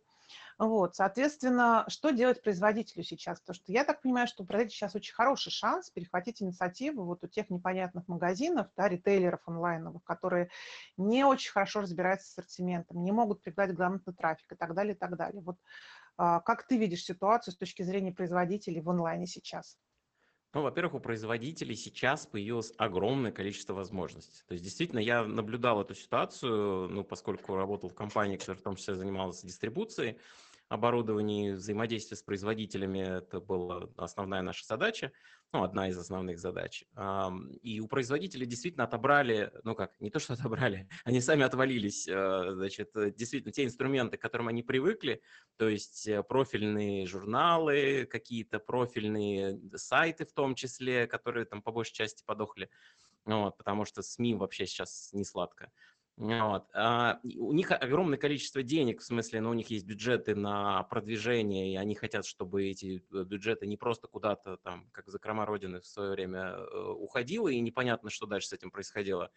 вот, 0.58 0.96
соответственно, 0.96 1.86
что 1.88 2.12
делать 2.12 2.42
производителю 2.42 3.04
сейчас? 3.04 3.40
Потому 3.40 3.56
что 3.56 3.72
я 3.72 3.84
так 3.84 4.02
понимаю, 4.02 4.28
что 4.28 4.44
у 4.44 4.46
производителя 4.46 4.78
сейчас 4.78 4.96
очень 4.96 5.14
хороший 5.14 5.52
шанс 5.52 5.90
перехватить 5.90 6.42
инициативу 6.42 7.04
вот 7.04 7.24
у 7.24 7.28
тех 7.28 7.50
непонятных 7.50 8.08
магазинов, 8.08 8.68
да, 8.78 8.88
ритейлеров 8.88 9.42
онлайновых, 9.48 10.04
которые 10.04 10.50
не 10.98 11.24
очень 11.24 11.52
хорошо 11.52 11.82
разбираются 11.82 12.28
с 12.28 12.38
ассортиментом, 12.38 13.04
не 13.04 13.12
могут 13.12 13.42
пригнать 13.42 13.74
грамотный 13.74 14.14
трафик 14.14 14.52
и 14.52 14.56
так 14.56 14.74
далее, 14.74 14.94
и 14.94 14.98
так 14.98 15.18
далее. 15.18 15.42
Вот 15.42 15.58
а, 16.18 16.40
как 16.42 16.68
ты 16.68 16.78
видишь 16.78 17.04
ситуацию 17.04 17.54
с 17.54 17.58
точки 17.58 17.84
зрения 17.84 18.12
производителей 18.12 18.82
в 18.82 18.90
онлайне 18.90 19.28
сейчас? 19.28 19.78
Ну, 20.54 20.62
во-первых, 20.62 20.94
у 20.94 21.00
производителей 21.00 21.76
сейчас 21.76 22.28
появилось 22.28 22.74
огромное 22.78 23.32
количество 23.32 23.74
возможностей. 23.74 24.44
То 24.48 24.54
есть, 24.54 24.64
действительно, 24.64 25.00
я 25.00 25.24
наблюдал 25.24 25.82
эту 25.82 25.96
ситуацию, 25.96 26.90
ну, 26.90 27.04
поскольку 27.04 27.56
работал 27.56 27.90
в 27.90 27.96
компании, 27.96 28.38
которая 28.38 28.60
в 28.60 28.64
том 28.64 28.76
числе 28.76 28.94
занималась 28.94 29.42
дистрибуцией, 29.42 30.20
оборудовании, 30.74 31.52
взаимодействие 31.52 32.18
с 32.18 32.24
производителями, 32.24 33.00
это 33.00 33.40
была 33.40 33.90
основная 33.98 34.42
наша 34.42 34.66
задача, 34.66 35.12
ну, 35.54 35.64
одна 35.64 35.88
из 35.88 35.98
основных 35.98 36.40
задач. 36.40 36.84
И 37.62 37.80
у 37.80 37.88
производителей 37.88 38.48
действительно 38.48 38.86
отобрали, 38.86 39.52
ну 39.64 39.76
как, 39.76 40.00
не 40.02 40.10
то 40.10 40.20
что 40.20 40.34
отобрали, 40.34 40.90
они 41.04 41.22
сами 41.22 41.44
отвалились, 41.44 42.08
э, 42.08 42.54
значит, 42.54 42.90
действительно 43.16 43.54
те 43.54 43.64
инструменты, 43.66 44.18
к 44.18 44.22
которым 44.22 44.48
они 44.48 44.64
привыкли, 44.64 45.22
то 45.58 45.70
есть 45.70 46.08
э, 46.08 46.24
профильные 46.24 47.06
журналы, 47.06 48.08
какие-то 48.10 48.60
профильные 48.60 49.60
сайты 49.76 50.26
в 50.26 50.34
том 50.34 50.56
числе, 50.56 51.06
которые 51.06 51.46
там 51.46 51.62
по 51.62 51.72
большей 51.72 51.94
части 51.94 52.24
подохли, 52.26 52.70
вот, 53.26 53.58
потому 53.58 53.86
что 53.86 54.02
СМИ 54.02 54.36
вообще 54.36 54.66
сейчас 54.66 55.12
не 55.14 55.24
сладко. 55.24 55.72
Вот. 56.16 56.68
А, 56.76 57.20
у 57.24 57.54
них 57.54 57.72
огромное 57.72 58.20
количество 58.20 58.62
денег, 58.62 59.02
в 59.02 59.04
смысле, 59.04 59.42
ну, 59.42 59.50
у 59.50 59.54
них 59.54 59.72
есть 59.72 59.88
бюджеты 59.88 60.36
на 60.36 60.84
продвижение, 60.84 61.74
и 61.74 61.76
они 61.76 61.96
хотят, 61.96 62.28
чтобы 62.28 62.68
эти 62.68 63.04
э, 63.12 63.24
бюджеты 63.24 63.66
не 63.66 63.78
просто 63.78 64.08
куда-то 64.08 64.58
там, 64.58 64.88
как 64.92 65.10
закрома 65.10 65.48
Родины 65.48 65.80
в 65.80 65.88
свое 65.88 66.12
время 66.12 66.56
э, 66.56 66.82
уходило, 66.92 67.48
и 67.48 67.60
непонятно, 67.60 68.12
что 68.12 68.28
дальше 68.28 68.50
с 68.50 68.54
этим 68.54 68.70
происходило. 68.70 69.32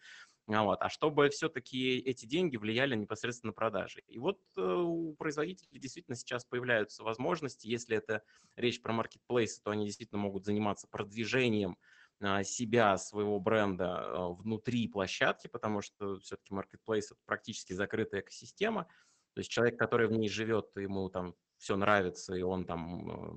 Вот. 0.45 0.79
А 0.79 0.89
чтобы 0.89 1.29
все-таки 1.29 1.97
эти 1.97 2.27
деньги 2.27 2.57
влияли 2.57 2.95
непосредственно 2.95 3.49
на 3.49 3.53
продажи. 3.53 4.03
И 4.07 4.19
вот 4.19 4.39
э, 4.55 4.61
у 4.61 5.15
производителей 5.15 5.79
действительно 5.79 6.15
сейчас 6.15 6.45
появляются 6.45 7.03
возможности, 7.03 7.67
если 7.67 7.97
это 7.97 8.21
речь 8.55 8.83
про 8.83 8.93
маркетплейсы, 8.93 9.63
то 9.63 9.71
они 9.71 9.85
действительно 9.85 10.21
могут 10.21 10.45
заниматься 10.45 10.87
продвижением 10.87 11.71
а, 11.71 11.96
себя, 12.43 12.97
своего 12.97 13.39
бренда 13.39 13.99
а, 13.99 14.29
внутри 14.29 14.87
площадки, 14.87 15.47
потому 15.47 15.81
что 15.81 16.19
все-таки 16.19 16.53
Marketplace– 16.53 17.05
это 17.11 17.19
практически 17.25 17.73
закрытая 17.73 18.21
экосистема. 18.21 18.85
То 19.33 19.39
есть 19.39 19.51
человек, 19.51 19.77
который 19.77 20.07
в 20.07 20.11
ней 20.11 20.29
живет, 20.29 20.75
ему 20.75 21.09
там 21.09 21.35
все 21.57 21.75
нравится, 21.75 22.35
и 22.35 22.41
он 22.41 22.65
там 22.65 23.09
э, 23.09 23.33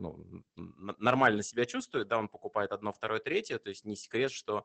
ну, 0.57 0.95
нормально 0.99 1.43
себя 1.43 1.65
чувствует, 1.65 2.09
да, 2.09 2.19
он 2.19 2.29
покупает 2.29 2.73
одно, 2.73 2.93
второе, 2.93 3.21
третье, 3.21 3.59
то 3.59 3.71
есть 3.71 3.85
не 3.85 3.97
секрет, 3.97 4.31
что 4.31 4.65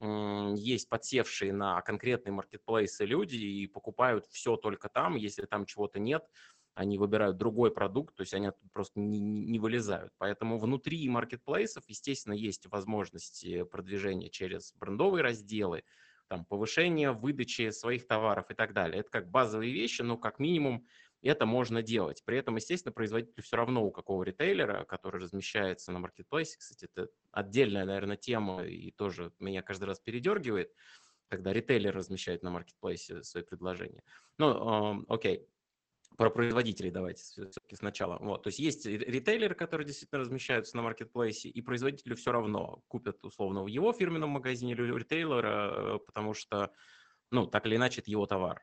есть 0.00 0.88
подсевшие 0.88 1.52
на 1.52 1.80
конкретные 1.80 2.32
маркетплейсы 2.32 3.04
люди 3.04 3.36
и 3.36 3.66
покупают 3.66 4.26
все 4.26 4.56
только 4.56 4.88
там, 4.88 5.14
если 5.14 5.46
там 5.46 5.64
чего-то 5.66 5.98
нет, 5.98 6.28
они 6.74 6.98
выбирают 6.98 7.36
другой 7.36 7.72
продукт, 7.72 8.16
то 8.16 8.22
есть 8.22 8.34
они 8.34 8.50
просто 8.72 8.98
не, 8.98 9.20
не 9.20 9.58
вылезают. 9.58 10.12
Поэтому 10.18 10.58
внутри 10.58 11.08
маркетплейсов, 11.08 11.84
естественно, 11.86 12.34
есть 12.34 12.66
возможности 12.66 13.62
продвижения 13.62 14.28
через 14.28 14.72
брендовые 14.74 15.22
разделы, 15.22 15.84
там, 16.28 16.44
повышение 16.44 17.12
выдачи 17.12 17.70
своих 17.70 18.06
товаров 18.06 18.50
и 18.50 18.54
так 18.54 18.72
далее. 18.72 19.00
Это 19.00 19.10
как 19.10 19.30
базовые 19.30 19.72
вещи, 19.72 20.02
но 20.02 20.16
как 20.16 20.38
минимум 20.38 20.86
это 21.22 21.46
можно 21.46 21.82
делать. 21.82 22.22
При 22.24 22.38
этом, 22.38 22.56
естественно, 22.56 22.92
производителю 22.92 23.42
все 23.42 23.56
равно 23.56 23.84
у 23.84 23.90
какого 23.90 24.22
ритейлера, 24.24 24.84
который 24.84 25.20
размещается 25.22 25.92
на 25.92 25.98
маркетплейсе, 25.98 26.58
кстати, 26.58 26.88
это 26.92 27.08
отдельная, 27.30 27.84
наверное, 27.84 28.16
тема 28.16 28.64
и 28.64 28.90
тоже 28.90 29.32
меня 29.38 29.62
каждый 29.62 29.84
раз 29.84 30.00
передергивает, 30.00 30.72
когда 31.28 31.52
ритейлер 31.52 31.94
размещает 31.94 32.42
на 32.42 32.50
маркетплейсе 32.50 33.22
свои 33.22 33.42
предложения. 33.42 34.02
Ну, 34.38 35.04
окей, 35.08 35.48
про 36.16 36.30
производителей 36.30 36.90
давайте 36.90 37.22
все-таки 37.22 37.76
сначала. 37.76 38.18
Вот, 38.18 38.42
то 38.42 38.48
есть 38.48 38.58
есть 38.58 38.86
ритейлеры, 38.86 39.54
которые 39.54 39.86
действительно 39.86 40.20
размещаются 40.20 40.76
на 40.76 40.82
маркетплейсе, 40.82 41.48
и 41.48 41.60
производителю 41.60 42.16
все 42.16 42.32
равно 42.32 42.82
купят 42.88 43.24
условно 43.24 43.62
в 43.62 43.66
его 43.66 43.92
фирменном 43.92 44.30
магазине 44.30 44.72
или 44.72 44.90
у 44.90 44.96
ритейлера, 44.96 45.96
э, 45.96 45.98
потому 46.06 46.34
что, 46.34 46.70
ну, 47.30 47.46
так 47.46 47.66
или 47.66 47.76
иначе, 47.76 48.00
это 48.00 48.10
его 48.10 48.26
товар. 48.26 48.62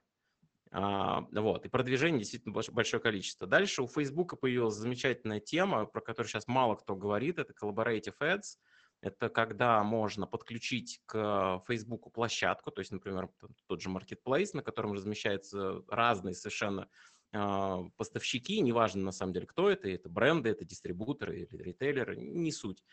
А, 0.73 1.21
вот, 1.31 1.65
и 1.65 1.69
продвижение 1.69 2.19
действительно 2.19 2.53
большое 2.53 3.03
количество. 3.03 3.45
Дальше 3.45 3.81
у 3.81 3.87
Facebook 3.87 4.39
появилась 4.39 4.75
замечательная 4.75 5.41
тема, 5.41 5.85
про 5.85 5.99
которую 5.99 6.29
сейчас 6.29 6.47
мало 6.47 6.75
кто 6.75 6.95
говорит, 6.95 7.39
это 7.39 7.53
Collaborative 7.53 8.15
Ads. 8.21 8.57
Это 9.01 9.29
когда 9.29 9.83
можно 9.83 10.27
подключить 10.27 11.01
к 11.07 11.63
Facebook 11.67 12.13
площадку, 12.13 12.69
то 12.69 12.79
есть, 12.79 12.91
например, 12.91 13.29
тот 13.67 13.81
же 13.81 13.89
Marketplace, 13.89 14.49
на 14.53 14.61
котором 14.61 14.93
размещаются 14.93 15.81
разные 15.87 16.35
совершенно 16.35 16.87
поставщики, 17.31 18.59
неважно 18.59 19.03
на 19.03 19.11
самом 19.11 19.33
деле, 19.33 19.45
кто 19.47 19.69
это, 19.69 19.89
это 19.89 20.09
бренды, 20.09 20.49
это 20.49 20.65
дистрибуторы 20.65 21.41
или 21.41 21.63
ритейлеры, 21.63 22.17
не 22.17 22.51
суть. 22.51 22.83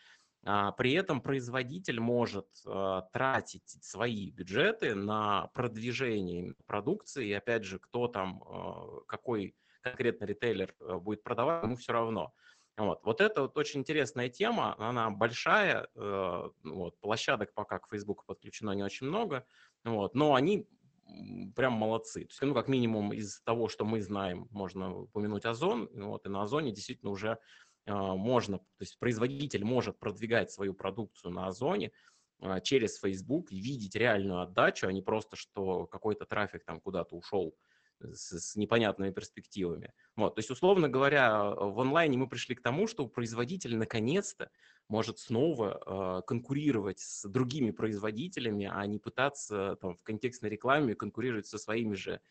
А, 0.45 0.71
при 0.71 0.93
этом 0.93 1.21
производитель 1.21 1.99
может 1.99 2.47
а, 2.65 3.01
тратить 3.13 3.77
свои 3.83 4.31
бюджеты 4.31 4.95
на 4.95 5.47
продвижение 5.53 6.55
продукции, 6.65 7.27
и 7.27 7.33
опять 7.33 7.65
же, 7.65 7.79
кто 7.79 8.07
там, 8.07 8.41
какой 9.07 9.55
конкретно 9.81 10.25
ритейлер 10.25 10.73
будет 10.79 11.23
продавать, 11.23 11.63
ему 11.63 11.75
все 11.75 11.93
равно. 11.93 12.33
Вот, 12.77 13.03
вот 13.03 13.19
это 13.19 13.41
вот 13.41 13.57
очень 13.57 13.81
интересная 13.81 14.29
тема, 14.29 14.73
она 14.79 15.09
большая, 15.09 15.89
вот, 15.95 16.97
площадок 17.01 17.53
пока 17.53 17.79
к 17.79 17.89
Facebook 17.89 18.23
подключено 18.25 18.71
не 18.71 18.83
очень 18.83 19.07
много, 19.07 19.45
вот, 19.83 20.15
но 20.15 20.35
они 20.35 20.65
прям 21.55 21.73
молодцы. 21.73 22.21
То 22.21 22.27
есть, 22.29 22.41
ну, 22.41 22.53
как 22.53 22.67
минимум 22.67 23.13
из 23.13 23.41
того, 23.41 23.67
что 23.69 23.85
мы 23.85 24.01
знаем, 24.01 24.47
можно 24.51 24.95
упомянуть 24.95 25.45
Озон. 25.45 25.89
Вот, 25.93 26.25
и 26.25 26.29
на 26.29 26.43
Озоне 26.43 26.71
действительно 26.71 27.11
уже 27.11 27.37
э, 27.85 27.93
можно, 27.93 28.59
то 28.59 28.65
есть 28.81 28.97
производитель 28.99 29.63
может 29.63 29.99
продвигать 29.99 30.51
свою 30.51 30.73
продукцию 30.73 31.31
на 31.31 31.47
Озоне 31.47 31.91
э, 32.41 32.59
через 32.63 32.99
Facebook 32.99 33.51
видеть 33.51 33.95
реальную 33.95 34.41
отдачу, 34.41 34.87
а 34.87 34.91
не 34.91 35.01
просто, 35.01 35.35
что 35.35 35.87
какой-то 35.87 36.25
трафик 36.25 36.63
там 36.65 36.79
куда-то 36.79 37.15
ушел 37.15 37.55
с, 37.99 38.39
с 38.39 38.55
непонятными 38.55 39.11
перспективами. 39.11 39.93
Вот, 40.15 40.35
то 40.35 40.39
есть, 40.39 40.51
условно 40.51 40.89
говоря, 40.89 41.51
в 41.51 41.79
онлайне 41.79 42.17
мы 42.17 42.27
пришли 42.27 42.55
к 42.55 42.61
тому, 42.61 42.87
что 42.87 43.07
производитель 43.07 43.77
наконец-то 43.77 44.49
может 44.89 45.19
снова 45.19 46.19
э, 46.19 46.27
конкурировать 46.27 46.99
с 46.99 47.27
другими 47.29 47.71
производителями, 47.71 48.69
а 48.71 48.85
не 48.87 48.99
пытаться 48.99 49.77
там, 49.81 49.95
в 49.95 50.03
контекстной 50.03 50.49
рекламе 50.51 50.95
конкурировать 50.95 51.47
со 51.47 51.57
своими 51.59 51.95
же 51.95 52.21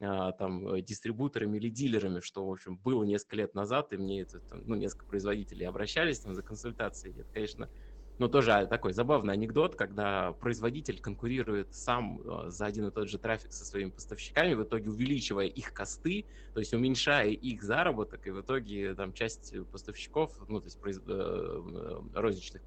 э, 0.00 0.32
там, 0.38 0.82
дистрибуторами 0.82 1.58
или 1.58 1.70
дилерами, 1.70 2.20
что, 2.20 2.46
в 2.46 2.52
общем, 2.52 2.78
было 2.78 3.04
несколько 3.04 3.36
лет 3.36 3.54
назад, 3.54 3.92
и 3.92 3.96
мне 3.96 4.22
это, 4.22 4.40
там, 4.40 4.62
ну, 4.66 4.74
несколько 4.76 5.06
производителей 5.06 5.66
обращались 5.66 6.20
там, 6.20 6.34
за 6.34 6.42
консультацией. 6.42 7.20
Это, 7.20 7.30
конечно, 7.32 7.70
ну, 8.18 8.28
тоже 8.28 8.52
а, 8.52 8.66
такой 8.66 8.92
забавный 8.92 9.34
анекдот, 9.34 9.74
когда 9.74 10.32
производитель 10.32 11.00
конкурирует 11.00 11.74
сам 11.74 12.20
э, 12.20 12.50
за 12.50 12.66
один 12.66 12.86
и 12.86 12.90
тот 12.92 13.08
же 13.08 13.18
трафик 13.18 13.52
со 13.52 13.64
своими 13.64 13.90
поставщиками, 13.90 14.54
в 14.54 14.62
итоге 14.62 14.88
увеличивая 14.88 15.46
их 15.46 15.72
косты, 15.72 16.24
то 16.52 16.60
есть 16.60 16.72
уменьшая 16.72 17.30
их 17.30 17.62
заработок, 17.62 18.26
и 18.26 18.30
в 18.30 18.40
итоге 18.40 18.94
там 18.94 19.12
часть 19.12 19.54
поставщиков, 19.72 20.32
ну, 20.48 20.60
то 20.60 20.66
есть 20.66 20.78
произ... 20.78 20.98
Э, 20.98 21.02
э, 21.06 22.00
розничных 22.14 22.62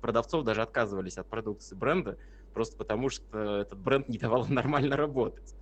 продавцов 0.00 0.44
даже 0.44 0.62
отказывались 0.62 1.16
от 1.16 1.28
продукции 1.28 1.76
бренда, 1.76 2.18
просто 2.52 2.76
потому 2.76 3.08
что 3.08 3.60
этот 3.60 3.78
бренд 3.78 4.08
не 4.08 4.18
давал 4.18 4.46
нормально 4.48 4.96
работать. 4.96 5.54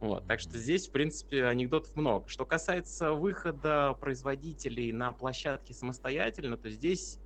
Вот, 0.00 0.26
так 0.26 0.40
что 0.40 0.58
здесь, 0.58 0.88
в 0.88 0.90
принципе, 0.90 1.44
анекдотов 1.44 1.94
много. 1.94 2.28
Что 2.28 2.44
касается 2.44 3.12
выхода 3.12 3.96
производителей 4.00 4.90
на 4.92 5.12
площадки 5.12 5.72
самостоятельно, 5.72 6.56
то 6.56 6.68
здесь 6.70 7.20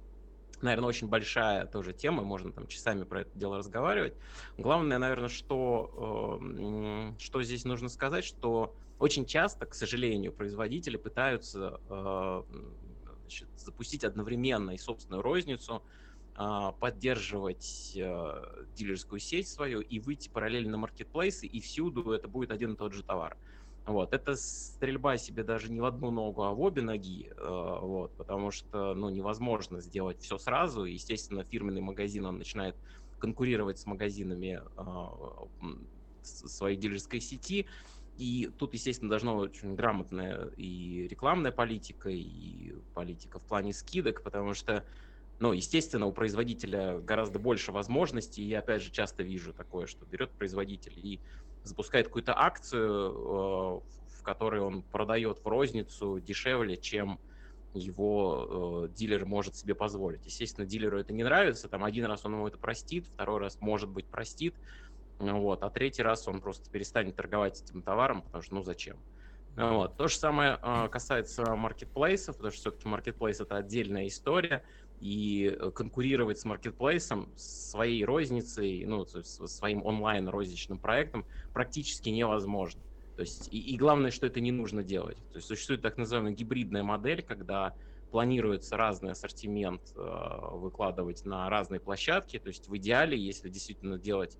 наверное, 0.62 0.88
очень 0.88 1.08
большая 1.08 1.66
тоже 1.66 1.92
тема, 1.92 2.22
можно 2.22 2.52
там 2.52 2.66
часами 2.66 3.04
про 3.04 3.22
это 3.22 3.38
дело 3.38 3.58
разговаривать. 3.58 4.14
Главное, 4.56 4.98
наверное, 4.98 5.28
что, 5.28 6.40
э, 6.40 7.12
что 7.18 7.42
здесь 7.42 7.64
нужно 7.64 7.88
сказать, 7.88 8.24
что 8.24 8.74
очень 8.98 9.26
часто, 9.26 9.66
к 9.66 9.74
сожалению, 9.74 10.32
производители 10.32 10.96
пытаются 10.96 11.80
э, 11.88 12.42
значит, 13.20 13.48
запустить 13.56 14.04
одновременно 14.04 14.70
и 14.70 14.78
собственную 14.78 15.22
розницу, 15.22 15.82
э, 16.38 16.72
поддерживать 16.80 17.92
э, 17.94 18.64
дилерскую 18.74 19.20
сеть 19.20 19.48
свою 19.48 19.80
и 19.80 19.98
выйти 19.98 20.28
параллельно 20.28 20.72
на 20.72 20.78
маркетплейсы, 20.78 21.46
и 21.46 21.60
всюду 21.60 22.12
это 22.12 22.28
будет 22.28 22.50
один 22.50 22.72
и 22.72 22.76
тот 22.76 22.94
же 22.94 23.02
товар. 23.02 23.36
Вот, 23.86 24.12
это 24.12 24.34
стрельба 24.34 25.16
себе 25.16 25.44
даже 25.44 25.70
не 25.70 25.80
в 25.80 25.84
одну 25.84 26.10
ногу, 26.10 26.42
а 26.42 26.52
в 26.52 26.60
обе 26.60 26.82
ноги, 26.82 27.30
э, 27.30 27.78
вот, 27.80 28.16
потому 28.16 28.50
что, 28.50 28.94
ну, 28.94 29.10
невозможно 29.10 29.80
сделать 29.80 30.20
все 30.20 30.38
сразу. 30.38 30.84
Естественно, 30.84 31.44
фирменный 31.44 31.82
магазин, 31.82 32.26
он 32.26 32.38
начинает 32.38 32.76
конкурировать 33.18 33.78
с 33.78 33.86
магазинами 33.86 34.60
э, 34.76 35.76
своей 36.22 36.76
дилерской 36.76 37.20
сети, 37.20 37.68
и 38.16 38.50
тут, 38.58 38.74
естественно, 38.74 39.10
должна 39.10 39.34
быть 39.34 39.50
очень 39.50 39.76
грамотная 39.76 40.46
и 40.56 41.06
рекламная 41.06 41.52
политика, 41.52 42.08
и 42.10 42.72
политика 42.94 43.38
в 43.38 43.44
плане 43.44 43.72
скидок, 43.72 44.22
потому 44.24 44.54
что, 44.54 44.84
ну, 45.38 45.52
естественно, 45.52 46.06
у 46.06 46.12
производителя 46.12 46.98
гораздо 46.98 47.38
больше 47.38 47.72
возможностей. 47.72 48.42
И 48.42 48.48
я, 48.48 48.60
опять 48.60 48.82
же, 48.82 48.90
часто 48.90 49.22
вижу 49.22 49.52
такое, 49.52 49.86
что 49.86 50.06
берет 50.06 50.32
производитель 50.32 50.98
и 50.98 51.20
запускает 51.66 52.06
какую-то 52.06 52.38
акцию, 52.38 53.10
э, 53.12 53.80
в 54.18 54.22
которой 54.22 54.60
он 54.60 54.82
продает 54.82 55.38
в 55.38 55.46
розницу 55.46 56.20
дешевле, 56.20 56.76
чем 56.76 57.20
его 57.74 58.86
э, 58.86 58.94
дилер 58.94 59.26
может 59.26 59.56
себе 59.56 59.74
позволить. 59.74 60.24
Естественно, 60.24 60.66
дилеру 60.66 60.98
это 60.98 61.12
не 61.12 61.24
нравится, 61.24 61.68
там 61.68 61.84
один 61.84 62.06
раз 62.06 62.24
он 62.24 62.34
ему 62.34 62.48
это 62.48 62.58
простит, 62.58 63.06
второй 63.06 63.40
раз, 63.40 63.60
может 63.60 63.90
быть, 63.90 64.06
простит, 64.06 64.54
вот, 65.18 65.62
а 65.62 65.70
третий 65.70 66.02
раз 66.02 66.28
он 66.28 66.40
просто 66.40 66.70
перестанет 66.70 67.16
торговать 67.16 67.62
этим 67.62 67.82
товаром, 67.82 68.22
потому 68.22 68.42
что, 68.42 68.54
ну, 68.54 68.62
зачем? 68.62 68.98
Вот. 69.56 69.96
То 69.96 70.08
же 70.08 70.16
самое 70.16 70.58
э, 70.62 70.88
касается 70.88 71.56
маркетплейсов, 71.56 72.36
потому 72.36 72.52
что 72.52 72.60
все-таки 72.60 72.88
маркетплейс 72.88 73.40
это 73.40 73.56
отдельная 73.56 74.06
история, 74.06 74.62
и 75.00 75.54
э, 75.58 75.70
конкурировать 75.70 76.38
с 76.38 76.44
маркетплейсом, 76.44 77.32
своей 77.36 78.04
розницей, 78.04 78.84
ну, 78.86 79.04
своим 79.06 79.84
онлайн-розничным 79.84 80.78
проектом 80.78 81.24
практически 81.52 82.08
невозможно. 82.08 82.80
То 83.16 83.22
есть, 83.22 83.48
и, 83.50 83.58
и 83.58 83.76
главное, 83.76 84.10
что 84.10 84.26
это 84.26 84.40
не 84.40 84.52
нужно 84.52 84.82
делать. 84.82 85.16
То 85.32 85.36
есть 85.36 85.48
существует 85.48 85.82
так 85.82 85.96
называемая 85.96 86.34
гибридная 86.34 86.82
модель, 86.82 87.22
когда 87.22 87.74
планируется 88.10 88.76
разный 88.76 89.12
ассортимент 89.12 89.82
э, 89.94 90.38
выкладывать 90.52 91.24
на 91.24 91.48
разные 91.48 91.80
площадки. 91.80 92.38
То 92.38 92.48
есть 92.48 92.68
в 92.68 92.76
идеале, 92.76 93.18
если 93.18 93.48
действительно 93.48 93.98
делать 93.98 94.38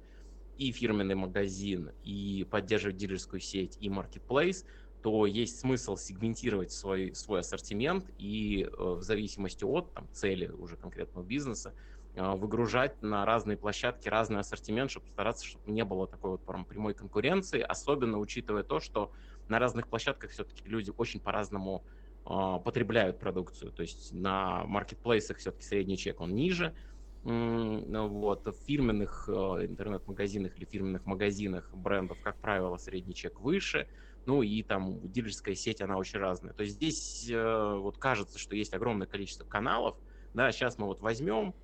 и 0.56 0.72
фирменный 0.72 1.14
магазин, 1.14 1.90
и 2.02 2.46
поддерживать 2.50 2.96
дилерскую 2.96 3.40
сеть, 3.40 3.76
и 3.80 3.90
маркетплейс, 3.90 4.64
то 5.02 5.26
есть 5.26 5.60
смысл 5.60 5.96
сегментировать 5.96 6.72
свой, 6.72 7.14
свой 7.14 7.40
ассортимент 7.40 8.10
и 8.18 8.64
э, 8.64 8.68
в 8.76 9.02
зависимости 9.02 9.64
от 9.64 9.92
там, 9.92 10.08
цели 10.12 10.48
уже 10.48 10.76
конкретного 10.76 11.24
бизнеса 11.24 11.74
э, 12.14 12.34
выгружать 12.34 13.00
на 13.02 13.24
разные 13.24 13.56
площадки 13.56 14.08
разный 14.08 14.40
ассортимент, 14.40 14.90
чтобы 14.90 15.06
стараться, 15.08 15.44
чтобы 15.46 15.70
не 15.70 15.84
было 15.84 16.06
такой 16.06 16.32
вот 16.32 16.44
прям 16.44 16.64
прямой 16.64 16.94
конкуренции, 16.94 17.60
особенно 17.60 18.18
учитывая 18.18 18.62
то, 18.62 18.80
что 18.80 19.12
на 19.48 19.58
разных 19.58 19.86
площадках 19.86 20.30
все-таки 20.30 20.68
люди 20.68 20.92
очень 20.96 21.20
по-разному 21.20 21.84
э, 22.24 22.58
потребляют 22.64 23.18
продукцию. 23.18 23.72
То 23.72 23.82
есть 23.82 24.12
на 24.12 24.64
маркетплейсах 24.64 25.36
все-таки 25.36 25.64
средний 25.64 25.96
чек, 25.96 26.20
он 26.20 26.34
ниже, 26.34 26.74
ну 27.22 28.06
вот, 28.06 28.46
в 28.46 28.54
фирменных 28.66 29.28
интернет-магазинах 29.28 30.56
или 30.58 30.64
фирменных 30.64 31.06
магазинах 31.06 31.68
брендов, 31.74 32.20
как 32.22 32.36
правило, 32.38 32.76
средний 32.76 33.14
чек 33.14 33.40
выше– 33.40 33.88
ну 34.26 34.42
и 34.42 34.62
там 34.62 35.00
дилерская 35.10 35.54
сеть, 35.54 35.80
она 35.80 35.96
очень 35.96 36.18
разная. 36.18 36.52
То 36.52 36.62
есть 36.62 36.76
здесь 36.76 37.28
э, 37.30 37.76
вот 37.78 37.98
кажется, 37.98 38.38
что 38.38 38.56
есть 38.56 38.74
огромное 38.74 39.06
количество 39.06 39.44
каналов, 39.44 39.96
да, 40.34 40.52
сейчас 40.52 40.78
мы 40.78 40.86
вот 40.86 41.00
возьмем, 41.00 41.54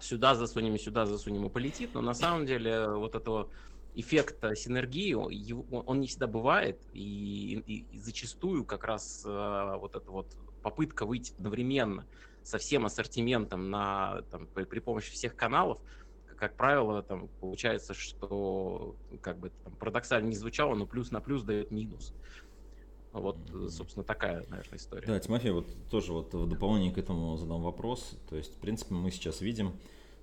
сюда 0.00 0.34
засунем, 0.34 0.78
сюда 0.78 1.06
засунем 1.06 1.46
и 1.46 1.50
полетит, 1.50 1.94
но 1.94 2.00
на 2.00 2.14
самом 2.14 2.46
деле 2.46 2.88
вот 2.88 3.14
этого 3.14 3.50
эффекта 3.94 4.54
синергии, 4.54 5.14
он 5.14 6.00
не 6.00 6.06
всегда 6.06 6.26
бывает, 6.26 6.80
и, 6.92 7.62
и, 7.66 7.84
и 7.90 7.98
зачастую 7.98 8.64
как 8.64 8.84
раз 8.84 9.22
э, 9.26 9.76
вот 9.78 9.94
эта 9.94 10.10
вот 10.10 10.28
попытка 10.62 11.06
выйти 11.06 11.32
одновременно 11.32 12.06
со 12.42 12.58
всем 12.58 12.86
ассортиментом 12.86 13.70
на, 13.70 14.22
там, 14.30 14.46
при, 14.46 14.64
при 14.64 14.78
помощи 14.80 15.10
всех 15.12 15.36
каналов, 15.36 15.78
как 16.40 16.56
правило, 16.56 17.02
там 17.02 17.28
получается, 17.40 17.92
что 17.92 18.96
как 19.20 19.38
бы 19.38 19.52
там 19.62 19.74
парадоксально 19.74 20.28
не 20.28 20.36
звучало, 20.36 20.74
но 20.74 20.86
плюс 20.86 21.10
на 21.10 21.20
плюс 21.20 21.42
дает 21.42 21.70
минус. 21.70 22.14
Вот, 23.12 23.36
собственно, 23.68 24.04
такая, 24.04 24.46
наверное, 24.48 24.78
история. 24.78 25.06
Да, 25.06 25.20
Тимофей, 25.20 25.50
вот 25.50 25.66
тоже 25.90 26.12
вот 26.12 26.32
в 26.32 26.48
дополнение 26.48 26.92
к 26.92 26.98
этому 26.98 27.36
задам 27.36 27.62
вопрос. 27.62 28.16
То 28.28 28.36
есть, 28.36 28.56
в 28.56 28.58
принципе, 28.58 28.94
мы 28.94 29.10
сейчас 29.10 29.42
видим, 29.42 29.74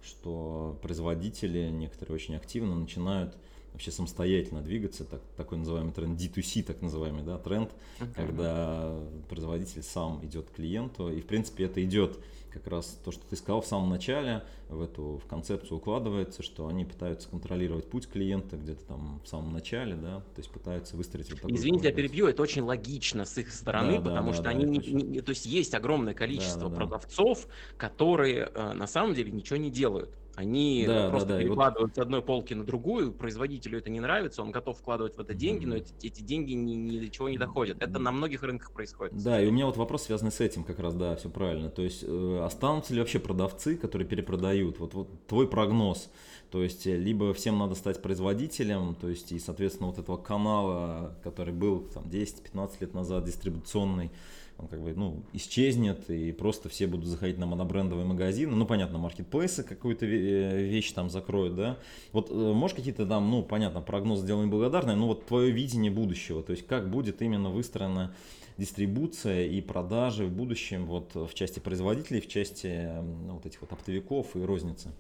что 0.02 0.80
производители 0.82 1.70
некоторые 1.70 2.16
очень 2.16 2.36
активно 2.36 2.76
начинают 2.76 3.38
вообще 3.78 3.92
самостоятельно 3.92 4.62
двигаться, 4.62 5.06
так, 5.06 5.22
такой 5.36 5.60
называемый 5.60 5.94
тренд 5.94 6.20
D2C, 6.20 6.64
так 6.64 6.82
называемый, 6.82 7.22
да, 7.22 7.38
тренд, 7.38 7.70
uh-huh. 8.00 8.08
когда 8.16 9.00
производитель 9.30 9.84
сам 9.84 10.26
идет 10.26 10.50
к 10.50 10.56
клиенту, 10.56 11.12
и 11.12 11.22
в 11.22 11.28
принципе 11.28 11.66
это 11.66 11.84
идет 11.84 12.18
как 12.50 12.66
раз 12.66 13.00
то, 13.06 13.12
что 13.12 13.24
ты 13.28 13.36
сказал 13.36 13.62
в 13.62 13.68
самом 13.68 13.92
начале, 13.92 14.44
в 14.68 14.82
эту 14.82 15.22
в 15.24 15.28
концепцию 15.28 15.78
укладывается, 15.78 16.42
что 16.42 16.66
они 16.68 16.86
пытаются 16.86 17.30
контролировать 17.30 17.88
путь 17.88 18.08
клиента 18.08 18.58
где-то 18.58 18.84
там 18.86 19.22
в 19.24 19.28
самом 19.28 19.54
начале, 19.54 19.94
да, 19.94 20.22
то 20.22 20.40
есть 20.40 20.50
пытаются 20.50 20.98
выстроить 20.98 21.30
вот 21.30 21.42
такой 21.42 21.56
Извините, 21.56 21.90
я 21.90 21.94
перебью, 21.94 22.26
это 22.26 22.42
очень 22.42 22.64
логично 22.64 23.26
с 23.26 23.38
их 23.38 23.54
стороны, 23.54 24.00
да, 24.00 24.10
потому 24.10 24.30
да, 24.30 24.34
что 24.34 24.44
да, 24.44 24.50
они, 24.50 24.66
не, 24.66 24.80
не, 24.80 25.22
то 25.22 25.30
есть 25.30 25.46
есть 25.46 25.76
огромное 25.76 26.16
количество 26.16 26.64
да, 26.64 26.70
да, 26.70 26.76
продавцов, 26.78 27.46
да. 27.46 27.54
которые 27.78 28.50
э, 28.52 28.74
на 28.74 28.88
самом 28.88 29.14
деле 29.14 29.32
ничего 29.32 29.58
не 29.58 29.70
делают. 29.70 30.10
Они 30.38 30.86
да, 30.86 31.10
просто 31.10 31.30
да, 31.30 31.34
да. 31.34 31.42
перекладывают 31.42 31.90
вот... 31.90 31.96
с 31.96 31.98
одной 31.98 32.22
полки 32.22 32.54
на 32.54 32.64
другую, 32.64 33.12
производителю 33.12 33.80
это 33.80 33.90
не 33.90 34.00
нравится, 34.00 34.44
он 34.44 34.52
готов 34.52 34.78
вкладывать 34.78 35.18
в 35.18 35.20
это 35.20 35.34
деньги, 35.34 35.66
но 35.66 35.78
эти, 35.78 35.92
эти 36.04 36.22
деньги 36.22 36.54
ни, 36.54 36.74
ни 36.74 37.00
до 37.00 37.10
чего 37.10 37.28
не 37.28 37.40
доходят. 37.40 37.82
Это 37.82 37.98
на 37.98 38.12
многих 38.12 38.44
рынках 38.44 38.72
происходит. 38.72 39.18
Да, 39.24 39.42
и 39.42 39.48
у 39.48 39.52
меня 39.52 39.66
вот 39.66 39.78
вопрос 39.78 40.04
связанный 40.04 40.32
с 40.32 40.40
этим 40.40 40.64
как 40.64 40.78
раз, 40.78 40.94
да, 40.94 41.16
все 41.16 41.32
правильно. 41.32 41.72
То 41.72 41.82
есть 41.82 42.04
э, 42.04 42.42
останутся 42.44 42.94
ли 42.94 43.00
вообще 43.00 43.18
продавцы, 43.18 43.78
которые 43.78 44.08
перепродают? 44.08 44.78
Вот, 44.78 44.94
вот 44.94 45.26
твой 45.26 45.48
прогноз. 45.48 46.12
То 46.52 46.64
есть 46.64 46.88
э, 46.88 46.96
либо 46.96 47.34
всем 47.34 47.58
надо 47.58 47.76
стать 47.76 48.02
производителем, 48.02 48.96
то 48.96 49.10
есть 49.10 49.32
и, 49.32 49.40
соответственно, 49.40 49.88
вот 49.88 50.00
этого 50.00 50.18
канала, 50.18 51.16
который 51.24 51.54
был 51.54 51.82
там 51.82 52.06
10-15 52.06 52.72
лет 52.80 52.94
назад 52.94 53.26
дистрибуционный, 53.26 54.12
он 54.58 54.68
как 54.68 54.82
бы, 54.82 54.94
ну, 54.96 55.24
исчезнет, 55.34 56.10
и 56.10 56.32
просто 56.32 56.68
все 56.70 56.88
будут 56.88 57.06
заходить 57.06 57.38
на 57.38 57.46
монобрендовые 57.46 58.08
магазины. 58.08 58.56
Ну, 58.56 58.66
понятно, 58.66 58.98
маркетплейсы 58.98 59.64
какую-то 59.64 60.06
э, 60.06 60.64
вещь 60.64 60.92
там 60.94 61.10
закроют, 61.10 61.56
да. 61.56 61.78
Вот 62.12 62.32
э, 62.32 62.34
можешь 62.34 62.76
какие-то 62.76 63.06
там, 63.06 63.30
ну, 63.30 63.44
понятно, 63.44 63.82
прогнозы 63.82 64.24
сделать 64.24 64.50
благодарные, 64.50 64.96
но 64.96 65.08
вот 65.08 65.26
твое 65.26 65.52
видение 65.52 65.92
будущего, 65.92 66.42
то 66.42 66.52
есть 66.52 66.66
как 66.66 66.90
будет 66.90 67.22
именно 67.22 67.50
выстроена 67.50 68.16
дистрибуция 68.58 69.46
и 69.46 69.62
продажи 69.62 70.26
в 70.26 70.32
будущем 70.32 70.86
вот 70.86 71.14
в 71.14 71.34
части 71.36 71.60
производителей, 71.60 72.22
в 72.22 72.28
части 72.28 72.92
ну, 73.26 73.36
вот 73.36 73.46
этих 73.46 73.62
вот 73.62 73.72
оптовиков 73.72 74.36
и 74.36 74.42
розницы? 74.42 74.92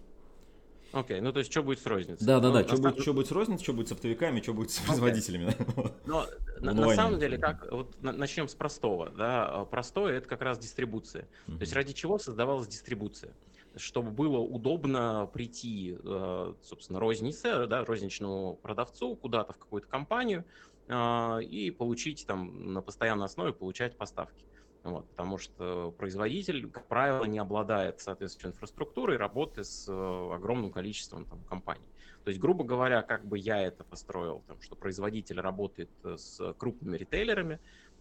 Окей, 0.93 1.17
okay, 1.17 1.21
ну 1.21 1.33
то 1.33 1.39
есть 1.39 1.51
что 1.51 1.63
будет 1.63 1.79
с 1.79 1.85
розницей? 1.85 2.25
Да, 2.25 2.39
да, 2.39 2.47
ну, 2.47 2.53
да, 2.53 2.63
что, 2.63 2.77
будет, 2.77 2.99
что 3.01 3.13
будет 3.13 3.27
с 3.27 3.31
розницей, 3.31 3.63
что 3.63 3.73
будет 3.73 3.89
с 3.89 3.91
оптовиками, 3.91 4.41
что 4.41 4.53
будет 4.53 4.71
с 4.71 4.79
производителями. 4.79 5.47
Okay. 5.47 5.93
Но 6.05 6.25
на, 6.59 6.73
на 6.87 6.95
самом 6.95 7.19
деле, 7.19 7.37
как 7.37 7.69
вот 7.71 7.95
начнем 8.01 8.47
с 8.47 8.55
простого, 8.55 9.09
да, 9.09 9.65
простое 9.65 10.17
это 10.17 10.27
как 10.27 10.41
раз 10.41 10.59
дистрибуция. 10.59 11.27
Mm-hmm. 11.47 11.57
То 11.57 11.61
есть 11.61 11.73
ради 11.73 11.93
чего 11.93 12.17
создавалась 12.17 12.67
дистрибуция? 12.67 13.33
Чтобы 13.75 14.11
было 14.11 14.39
удобно 14.39 15.29
прийти, 15.31 15.97
э, 16.03 16.53
собственно, 16.63 16.99
рознице, 16.99 17.67
да, 17.67 17.85
розничному 17.85 18.55
продавцу 18.55 19.15
куда-то 19.15 19.53
в 19.53 19.57
какую-то 19.57 19.87
компанию 19.87 20.45
э, 20.87 21.43
и 21.43 21.69
получить 21.69 22.25
там 22.25 22.73
на 22.73 22.81
постоянной 22.81 23.25
основе 23.25 23.53
получать 23.53 23.97
поставки. 23.97 24.45
Вот, 24.87 25.09
потому 25.09 25.37
что 25.37 25.91
производитель, 25.91 26.69
как 26.69 26.87
правило, 26.87 27.25
не 27.25 27.39
обладает 27.39 27.99
соответствующей 27.99 28.53
инфраструктурой 28.53 29.17
работы 29.17 29.65
с 29.65 29.85
э, 29.89 30.33
огромным 30.33 30.71
количеством 30.71 31.25
там, 31.25 31.43
компаний. 31.43 31.85
То 32.23 32.29
есть, 32.29 32.39
грубо 32.39 32.63
говоря, 32.63 33.01
как 33.01 33.25
бы 33.25 33.37
я 33.37 33.61
это 33.61 33.83
построил, 33.83 34.45
там, 34.47 34.61
что 34.61 34.77
производитель 34.77 35.41
работает 35.41 35.89
э, 36.05 36.15
с 36.15 36.53
крупными 36.53 36.95
ритейлерами, 36.95 37.59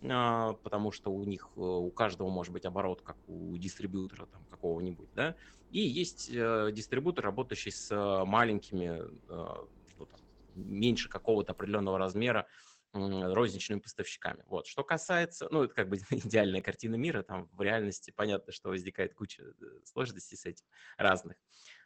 а, 0.09 0.53
потому 0.63 0.93
что 0.93 1.11
у 1.11 1.25
них, 1.25 1.49
э, 1.57 1.61
у 1.61 1.91
каждого 1.91 2.31
может 2.31 2.53
быть 2.53 2.65
оборот, 2.65 3.03
как 3.03 3.17
у 3.27 3.57
дистрибьютора 3.59 4.27
там, 4.27 4.45
какого-нибудь, 4.45 5.09
да, 5.13 5.35
и 5.73 5.81
есть 5.81 6.31
дистрибьютор, 6.31 7.25
работающий 7.25 7.73
с 7.73 7.93
маленькими, 8.25 9.03
ну, 9.29 10.07
там, 10.07 10.21
меньше 10.55 11.09
какого-то 11.09 11.51
определенного 11.51 11.99
размера 11.99 12.47
розничными 13.35 13.81
поставщиками. 13.81 14.43
Вот. 14.47 14.67
Что 14.67 14.85
касается, 14.85 15.49
ну, 15.51 15.65
это 15.65 15.75
как 15.75 15.89
бы 15.89 15.97
идеальная 16.11 16.63
картина 16.63 16.97
мира, 16.97 17.23
там 17.23 17.49
в 17.53 17.63
реальности 17.63 18.13
понятно, 18.15 18.53
что 18.53 18.71
возникает 18.71 19.15
куча 19.15 19.43
э, 19.43 19.53
сложностей 19.85 20.37
с 20.37 20.47
этим 20.47 20.65
разных. 20.97 21.37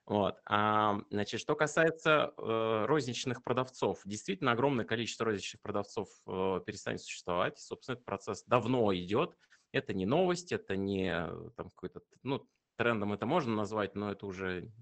Вот. 0.07 0.40
А, 0.46 1.01
значит, 1.11 1.40
что 1.40 1.55
касается 1.55 2.33
э, 2.37 2.85
розничных 2.87 3.42
продавцов, 3.42 4.01
действительно 4.05 4.53
огромное 4.53 4.85
количество 4.85 5.27
розничных 5.27 5.62
продавцов 5.62 6.09
э, 6.27 6.61
перестанет 6.66 7.01
существовать. 7.01 7.59
Собственно, 7.59 7.94
этот 7.94 8.05
процесс 8.05 8.44
давно 8.44 8.94
идет. 8.94 9.37
Это 9.73 9.94
не 9.94 10.07
новость, 10.07 10.53
это 10.53 10.77
не 10.77 11.12
э, 11.12 11.51
там 11.57 11.70
какой-то, 11.70 12.03
ну, 12.23 12.49
трендом 12.77 13.12
это 13.12 13.27
можно 13.27 13.55
назвать, 13.55 13.94
но 13.94 14.11
это 14.11 14.27
уже 14.27 14.73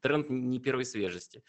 тренд 0.00 0.28
не 0.28 0.60
первой 0.60 0.84
свежести. 0.84 1.42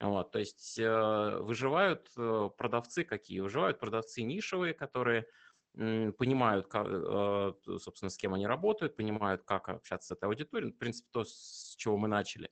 Вот, 0.00 0.32
то 0.32 0.38
есть 0.38 0.78
э, 0.78 1.38
выживают 1.40 2.10
э, 2.16 2.50
продавцы 2.56 3.04
какие? 3.04 3.40
Выживают 3.40 3.78
продавцы 3.78 4.22
нишевые, 4.22 4.72
которые 4.72 5.26
понимают, 5.74 6.66
э, 6.74 7.52
собственно, 7.78 8.08
с 8.10 8.16
кем 8.16 8.34
они 8.34 8.46
работают, 8.46 8.96
понимают, 8.96 9.42
как 9.44 9.68
общаться 9.68 10.08
с 10.08 10.16
этой 10.16 10.24
аудиторией. 10.24 10.72
В 10.72 10.78
принципе, 10.78 11.08
то, 11.12 11.24
с 11.24 11.74
чего 11.76 11.98
мы 11.98 12.08
начали. 12.08 12.50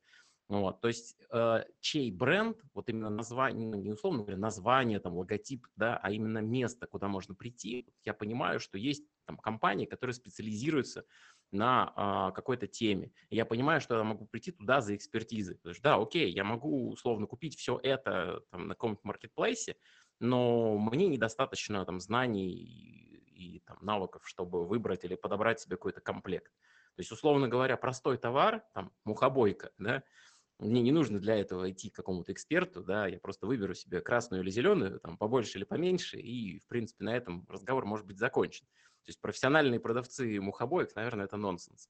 Вот, 0.49 0.81
то 0.81 0.89
есть 0.89 1.27
чей 1.81 2.11
бренд, 2.11 2.63
вот 2.73 2.89
именно 2.89 3.11
название, 3.11 3.69
ну, 3.69 3.77
не 3.77 3.93
условно 3.93 4.21
говоря, 4.21 4.39
название, 4.39 4.99
там, 4.99 5.15
логотип, 5.15 5.67
да, 5.77 5.99
а 6.03 6.11
именно 6.11 6.39
место, 6.39 6.87
куда 6.87 7.07
можно 7.09 7.35
прийти. 7.35 7.93
Я 8.05 8.15
понимаю, 8.15 8.59
что 8.59 8.79
есть 8.79 9.05
там 9.27 9.37
компании, 9.37 9.85
которые 9.85 10.15
специализируются 10.15 11.05
на 11.51 11.93
а, 11.97 12.31
какой-то 12.33 12.67
теме. 12.67 13.13
я 13.31 13.45
понимаю, 13.45 13.81
что 13.81 13.97
я 13.97 14.05
могу 14.05 14.27
прийти 14.27 14.53
туда 14.53 14.81
за 14.81 14.95
экспертизой. 14.95 15.57
Потому 15.57 15.75
что, 15.75 15.83
да, 15.83 15.97
окей, 15.97 16.31
я 16.31 16.45
могу 16.45 16.91
условно 16.91 17.27
купить 17.27 17.57
все 17.57 17.79
это 17.83 18.43
там, 18.51 18.69
на 18.69 18.75
каком-нибудь 18.75 19.05
маркетплейсе, 19.05 19.77
но 20.21 20.77
мне 20.79 21.09
недостаточно 21.09 21.85
там 21.85 22.01
знаний 22.01 22.51
и, 22.53 23.57
и 23.57 23.61
там, 23.61 23.79
навыков, 23.81 24.23
чтобы 24.27 24.67
выбрать 24.67 25.05
или 25.05 25.15
подобрать 25.15 25.61
себе 25.61 25.77
какой-то 25.77 26.01
комплект. 26.01 26.53
То 26.97 27.01
есть, 27.01 27.13
условно 27.13 27.49
говоря, 27.49 27.77
простой 27.77 28.19
товар, 28.19 28.65
там, 28.75 28.93
мухобойка, 29.05 29.71
да, 29.79 30.03
мне 30.59 30.83
не 30.83 30.93
нужно 30.93 31.21
для 31.21 31.37
этого 31.37 31.71
идти 31.71 31.91
к 31.91 31.95
какому-то 31.95 32.33
эксперту, 32.33 32.83
да, 32.83 33.07
я 33.07 33.19
просто 33.19 33.47
выберу 33.47 33.75
себе 33.75 34.01
красную 34.01 34.43
или 34.43 34.51
зеленую, 34.51 34.99
там, 35.01 35.17
побольше 35.17 35.59
или 35.59 35.65
поменьше, 35.65 36.19
и, 36.19 36.59
в 36.61 36.67
принципе, 36.67 37.05
на 37.05 37.17
этом 37.17 37.47
разговор 37.49 37.85
может 37.85 38.07
быть 38.07 38.19
закончен. 38.19 38.67
То 39.05 39.11
есть 39.11 39.21
профессиональные 39.21 39.81
продавцы 39.81 40.41
мухобоек, 40.41 40.95
наверное, 40.97 41.27
это 41.27 41.37
нонсенс. 41.37 41.89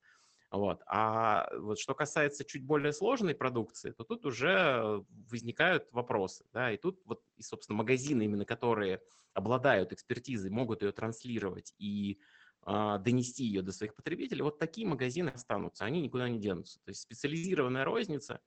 Вот. 0.51 0.83
А 0.87 1.49
вот 1.59 1.79
что 1.79 1.95
касается 1.95 2.45
чуть 2.45 2.65
более 2.65 2.93
сложной 2.93 3.35
продукции, 3.35 3.91
то 3.91 4.05
тут 4.05 4.25
уже 4.25 5.05
возникают 5.31 5.89
вопросы. 5.93 6.45
Да? 6.53 6.73
И 6.73 6.79
тут 6.79 7.01
вот, 7.05 7.23
и, 7.37 7.43
собственно, 7.43 7.77
магазины, 7.77 8.23
именно 8.23 8.45
которые 8.45 9.03
обладают 9.35 9.93
экспертизой, 9.93 10.51
могут 10.51 10.83
ее 10.83 10.93
транслировать 10.93 11.75
и 11.79 12.19
а, 12.63 12.99
донести 12.99 13.45
ее 13.45 13.63
до 13.63 13.73
своих 13.73 13.95
потребителей, 13.95 14.43
вот 14.43 14.59
такие 14.59 14.87
магазины 14.87 15.31
останутся, 15.31 15.85
они 15.85 16.01
никуда 16.01 16.29
не 16.29 16.39
денутся. 16.39 16.81
То 16.85 16.91
есть 16.91 17.03
специализированная 17.03 17.85
розница, 17.85 18.41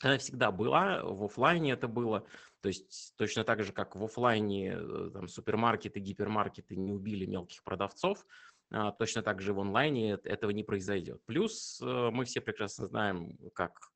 она 0.00 0.18
всегда 0.18 0.50
была, 0.50 1.02
в 1.02 1.24
офлайне 1.24 1.72
это 1.72 1.88
было, 1.88 2.26
то 2.60 2.68
есть 2.68 3.14
точно 3.16 3.44
так 3.44 3.62
же, 3.62 3.72
как 3.72 3.96
в 3.96 4.04
офлайне 4.04 4.74
э, 4.76 5.10
там, 5.12 5.28
супермаркеты, 5.28 6.00
гипермаркеты 6.00 6.76
не 6.76 6.92
убили 6.92 7.26
мелких 7.26 7.62
продавцов, 7.62 8.24
а, 8.70 8.92
точно 8.92 9.22
так 9.22 9.42
же 9.42 9.52
в 9.52 9.60
онлайне 9.60 10.12
этого 10.24 10.50
не 10.50 10.64
произойдет. 10.64 11.20
Плюс 11.26 11.80
э, 11.82 12.10
мы 12.10 12.24
все 12.24 12.40
прекрасно 12.40 12.86
знаем, 12.86 13.36
как 13.54 13.92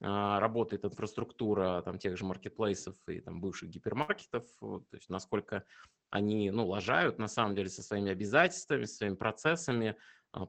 а, 0.00 0.40
работает 0.40 0.84
инфраструктура 0.84 1.82
там, 1.84 1.98
тех 1.98 2.16
же 2.16 2.24
маркетплейсов 2.24 2.96
и 3.08 3.20
там, 3.20 3.40
бывших 3.40 3.68
гипермаркетов, 3.68 4.44
то 4.60 4.84
есть 4.92 5.08
насколько 5.08 5.64
они 6.10 6.50
ну, 6.50 6.66
лажают 6.66 7.18
на 7.18 7.28
самом 7.28 7.54
деле 7.54 7.68
со 7.68 7.82
своими 7.82 8.10
обязательствами, 8.10 8.84
со 8.84 8.96
своими 8.96 9.16
процессами, 9.16 9.96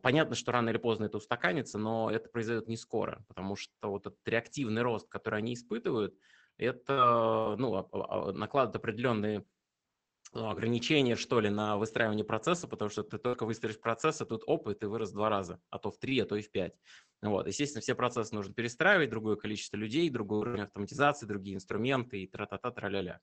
понятно, 0.01 0.35
что 0.35 0.51
рано 0.51 0.69
или 0.69 0.77
поздно 0.77 1.05
это 1.05 1.17
устаканится, 1.17 1.77
но 1.77 2.11
это 2.11 2.29
произойдет 2.29 2.67
не 2.67 2.77
скоро, 2.77 3.23
потому 3.27 3.55
что 3.55 3.71
вот 3.83 4.07
этот 4.07 4.19
реактивный 4.25 4.81
рост, 4.81 5.07
который 5.09 5.39
они 5.39 5.53
испытывают, 5.53 6.15
это 6.57 7.55
ну, 7.57 7.87
накладывает 8.33 8.75
определенные 8.75 9.45
ну, 10.33 10.49
ограничения, 10.49 11.15
что 11.15 11.39
ли, 11.39 11.49
на 11.49 11.77
выстраивание 11.77 12.25
процесса, 12.25 12.67
потому 12.67 12.89
что 12.89 13.03
ты 13.03 13.17
только 13.17 13.45
выстроишь 13.45 13.79
процесс, 13.79 14.21
а 14.21 14.25
тут 14.25 14.43
оп, 14.45 14.67
и 14.67 14.75
ты 14.75 14.87
вырос 14.87 15.11
два 15.11 15.29
раза, 15.29 15.59
а 15.69 15.79
то 15.79 15.89
в 15.89 15.97
три, 15.97 16.19
а 16.19 16.25
то 16.25 16.35
и 16.35 16.41
в 16.41 16.51
пять. 16.51 16.73
Вот. 17.21 17.47
Естественно, 17.47 17.81
все 17.81 17.95
процессы 17.95 18.35
нужно 18.35 18.53
перестраивать, 18.53 19.09
другое 19.09 19.35
количество 19.37 19.77
людей, 19.77 20.09
другой 20.09 20.39
уровень 20.39 20.63
автоматизации, 20.63 21.25
другие 21.25 21.55
инструменты 21.55 22.21
и 22.21 22.27
тра-та-та, 22.27 22.71
тра-ля-ля. 22.71 23.21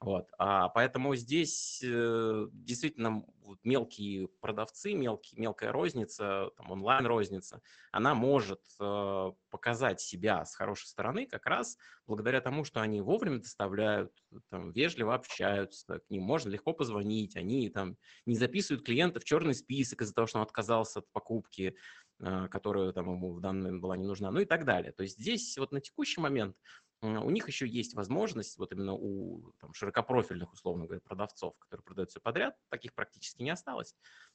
Вот. 0.00 0.28
А 0.38 0.68
поэтому 0.68 1.14
здесь 1.14 1.80
э, 1.82 2.46
действительно 2.52 3.24
вот 3.40 3.58
мелкие 3.64 4.28
продавцы, 4.40 4.92
мелкие, 4.92 5.40
мелкая 5.40 5.72
розница, 5.72 6.50
там, 6.56 6.70
онлайн-розница, 6.72 7.62
она 7.90 8.14
может 8.14 8.60
э, 8.80 9.32
показать 9.50 10.00
себя 10.00 10.44
с 10.44 10.54
хорошей 10.56 10.86
стороны 10.86 11.26
как 11.26 11.46
раз 11.46 11.78
благодаря 12.06 12.40
тому, 12.40 12.64
что 12.64 12.80
они 12.80 13.00
вовремя 13.00 13.38
доставляют, 13.38 14.12
там, 14.50 14.72
вежливо 14.72 15.14
общаются, 15.14 16.00
к 16.00 16.10
ним 16.10 16.24
можно 16.24 16.50
легко 16.50 16.72
позвонить, 16.72 17.36
они 17.36 17.70
там 17.70 17.96
не 18.26 18.36
записывают 18.36 18.84
клиента 18.84 19.20
в 19.20 19.24
черный 19.24 19.54
список 19.54 20.02
из-за 20.02 20.12
того, 20.12 20.26
что 20.26 20.38
он 20.38 20.44
отказался 20.44 20.98
от 20.98 21.10
покупки, 21.12 21.76
э, 22.20 22.48
которая 22.48 22.92
там 22.92 23.10
ему 23.10 23.32
в 23.32 23.40
данный 23.40 23.64
момент 23.64 23.82
была 23.82 23.96
не 23.96 24.06
нужна, 24.06 24.30
ну 24.30 24.40
и 24.40 24.44
так 24.44 24.64
далее. 24.64 24.92
То 24.92 25.02
есть 25.02 25.18
здесь 25.18 25.56
вот 25.56 25.72
на 25.72 25.80
текущий 25.80 26.20
момент 26.20 26.56
у 27.04 27.30
них 27.30 27.48
еще 27.48 27.66
есть 27.66 27.94
возможность, 27.94 28.58
вот 28.58 28.72
именно 28.72 28.94
у 28.94 29.52
там, 29.58 29.72
широкопрофильных, 29.74 30.52
условно 30.52 30.86
говоря, 30.86 31.00
продавцов, 31.00 31.58
которые 31.58 31.84
продают 31.84 32.10
все 32.10 32.20
подряд, 32.20 32.56
таких 32.68 32.94
практически 32.94 33.42
не 33.42 33.50
осталось. 33.50 33.94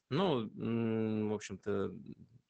Ну, 0.09 0.49
в 1.29 1.33
общем-то, 1.33 1.93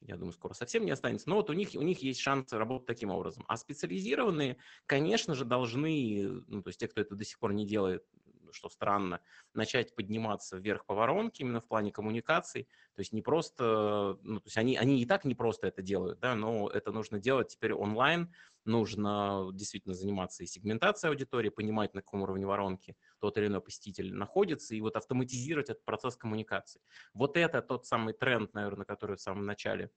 я 0.01 0.15
думаю, 0.15 0.33
скоро 0.33 0.53
совсем 0.53 0.85
не 0.85 0.91
останется. 0.91 1.29
Но 1.29 1.35
вот 1.35 1.49
у 1.49 1.53
них, 1.53 1.69
у 1.75 1.81
них 1.81 1.99
есть 1.99 2.19
шанс 2.21 2.51
работать 2.53 2.87
таким 2.87 3.09
образом. 3.11 3.43
А 3.47 3.57
специализированные, 3.57 4.57
конечно 4.85 5.35
же, 5.35 5.45
должны, 5.45 6.43
ну, 6.47 6.63
то 6.63 6.69
есть 6.69 6.79
те, 6.79 6.87
кто 6.87 7.01
это 7.01 7.15
до 7.15 7.23
сих 7.25 7.39
пор 7.39 7.53
не 7.53 7.65
делает, 7.65 8.05
что 8.53 8.69
странно, 8.69 9.21
начать 9.53 9.95
подниматься 9.95 10.57
вверх 10.57 10.85
по 10.85 10.93
воронке 10.93 11.43
именно 11.43 11.61
в 11.61 11.67
плане 11.67 11.91
коммуникаций. 11.91 12.67
То 12.95 13.01
есть 13.01 13.13
не 13.13 13.21
просто, 13.21 14.17
ну, 14.21 14.39
то 14.39 14.47
есть 14.47 14.57
они, 14.57 14.77
они 14.77 15.01
и 15.01 15.05
так 15.05 15.25
не 15.25 15.35
просто 15.35 15.67
это 15.67 15.81
делают, 15.81 16.19
да, 16.19 16.35
но 16.35 16.69
это 16.69 16.91
нужно 16.91 17.19
делать 17.19 17.49
теперь 17.49 17.73
онлайн, 17.73 18.33
нужно 18.65 19.49
действительно 19.53 19.95
заниматься 19.95 20.43
и 20.43 20.47
сегментацией 20.47 21.11
аудитории, 21.11 21.49
понимать, 21.49 21.93
на 21.93 22.01
каком 22.01 22.21
уровне 22.21 22.45
воронки 22.45 22.95
тот 23.19 23.37
или 23.37 23.47
иной 23.47 23.61
посетитель 23.61 24.13
находится, 24.13 24.75
и 24.75 24.81
вот 24.81 24.95
автоматизировать 24.95 25.69
этот 25.69 25.83
процесс 25.85 26.15
коммуникации. 26.15 26.81
Вот 27.13 27.37
это 27.37 27.61
тот 27.61 27.85
самый 27.85 28.13
тренд, 28.13 28.53
наверное, 28.53 28.85
который 28.85 29.15
в 29.15 29.21
самом 29.21 29.45
начале 29.45 29.91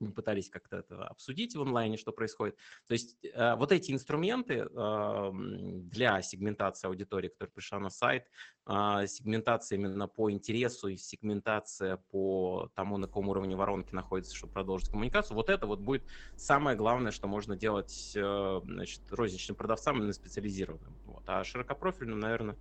мы 0.00 0.12
пытались 0.12 0.48
как-то 0.48 0.78
это 0.78 1.04
обсудить 1.04 1.54
в 1.54 1.62
онлайне, 1.62 1.96
что 1.96 2.12
происходит. 2.12 2.56
То 2.86 2.92
есть 2.92 3.16
э, 3.24 3.54
вот 3.56 3.72
эти 3.72 3.92
инструменты 3.92 4.66
э, 4.70 5.30
для 5.32 6.22
сегментации 6.22 6.88
аудитории, 6.88 7.28
которая 7.28 7.52
пришла 7.52 7.78
на 7.78 7.90
сайт, 7.90 8.24
э, 8.66 9.06
сегментация 9.06 9.76
именно 9.76 10.08
по 10.08 10.30
интересу 10.30 10.88
и 10.88 10.96
сегментация 10.96 11.98
по 12.10 12.70
тому, 12.74 12.98
на 12.98 13.06
каком 13.06 13.28
уровне 13.28 13.56
воронки 13.56 13.94
находится, 13.94 14.34
чтобы 14.34 14.52
продолжить 14.52 14.90
коммуникацию, 14.90 15.34
вот 15.34 15.50
это 15.50 15.66
вот 15.66 15.80
будет 15.80 16.04
самое 16.36 16.76
главное, 16.76 17.12
что 17.12 17.28
можно 17.28 17.56
делать 17.56 18.12
э, 18.14 18.60
значит, 18.64 19.00
розничным 19.10 19.56
продавцам 19.56 19.98
именно 19.98 20.12
специализированным. 20.12 20.94
Вот. 21.06 21.24
А 21.26 21.44
широкопрофильным, 21.44 22.20
наверное, 22.20 22.56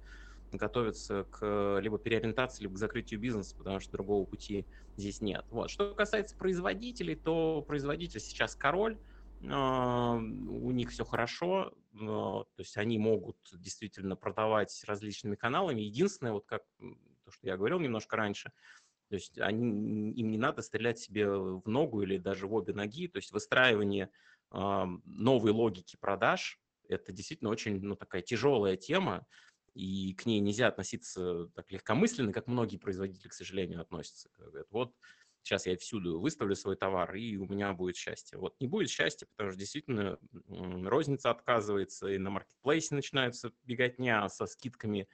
готовиться 0.52 1.26
к 1.32 1.80
либо 1.82 2.00
переориентации, 2.00 2.64
либо 2.64 2.76
к 2.76 2.78
закрытию 2.78 3.20
бизнеса, 3.20 3.56
потому 3.58 3.80
что 3.80 3.92
другого 3.92 4.26
пути 4.26 4.68
здесь 4.98 5.22
нет. 5.22 5.46
Вот. 5.50 5.70
Что 5.70 5.94
касается 5.94 6.36
производителей, 6.38 7.16
то 7.16 7.62
производитель 7.62 8.20
сейчас 8.20 8.56
король, 8.56 9.00
а, 9.50 10.16
у 10.16 10.72
них 10.72 10.92
все 10.92 11.04
хорошо, 11.06 11.74
то 11.94 12.48
есть 12.58 12.78
они 12.78 12.98
могут 12.98 13.38
действительно 13.54 14.16
продавать 14.16 14.84
различными 14.88 15.36
каналами. 15.36 15.82
Единственное, 15.82 16.34
вот 16.34 16.46
как 16.46 16.64
то, 16.80 17.32
что 17.32 17.48
я 17.48 17.58
говорил 17.58 17.80
немножко 17.80 18.16
раньше, 18.16 18.52
то 19.10 19.16
есть 19.16 19.38
они, 19.40 20.12
им 20.14 20.32
не 20.32 20.38
надо 20.38 20.62
стрелять 20.62 21.00
себе 21.00 21.30
в 21.30 21.68
ногу 21.68 22.02
или 22.02 22.18
даже 22.18 22.48
в 22.48 22.54
обе 22.54 22.74
ноги, 22.74 23.08
то 23.08 23.18
есть 23.18 23.32
выстраивание 23.32 24.10
новой 24.52 25.52
логики 25.52 25.98
продаж– 26.00 26.60
это 26.88 27.12
действительно 27.12 27.50
очень 27.50 27.82
ну, 27.82 27.96
такая 27.96 28.22
тяжелая 28.22 28.78
тема, 28.78 29.26
и 29.76 30.14
к 30.14 30.26
ней 30.26 30.40
нельзя 30.40 30.68
относиться 30.68 31.48
так 31.54 31.72
легкомысленно, 31.72 32.34
как 32.34 32.48
многие 32.48 32.78
производители, 32.78 33.28
к 33.28 33.34
сожалению, 33.34 33.82
относятся. 33.82 34.30
Говорят, 34.38 34.68
вот 34.72 34.96
сейчас 35.44 35.68
я 35.68 35.78
всюду 35.78 36.20
выставлю 36.20 36.56
свой 36.56 36.76
товар, 36.76 37.14
и 37.16 37.36
у 37.38 37.46
меня 37.46 37.74
будет 37.74 37.98
счастье. 37.98 38.38
Вот 38.38 38.56
не 38.60 38.68
будет 38.68 38.90
счастья, 38.90 39.28
потому 39.28 39.52
что 39.52 39.60
действительно 39.60 40.18
розница 40.48 41.30
отказывается, 41.30 42.08
и 42.08 42.18
на 42.18 42.30
маркетплейсе 42.30 42.96
начинаются 42.96 43.52
беготня 43.64 44.28
со 44.30 44.48
скидками 44.48 45.08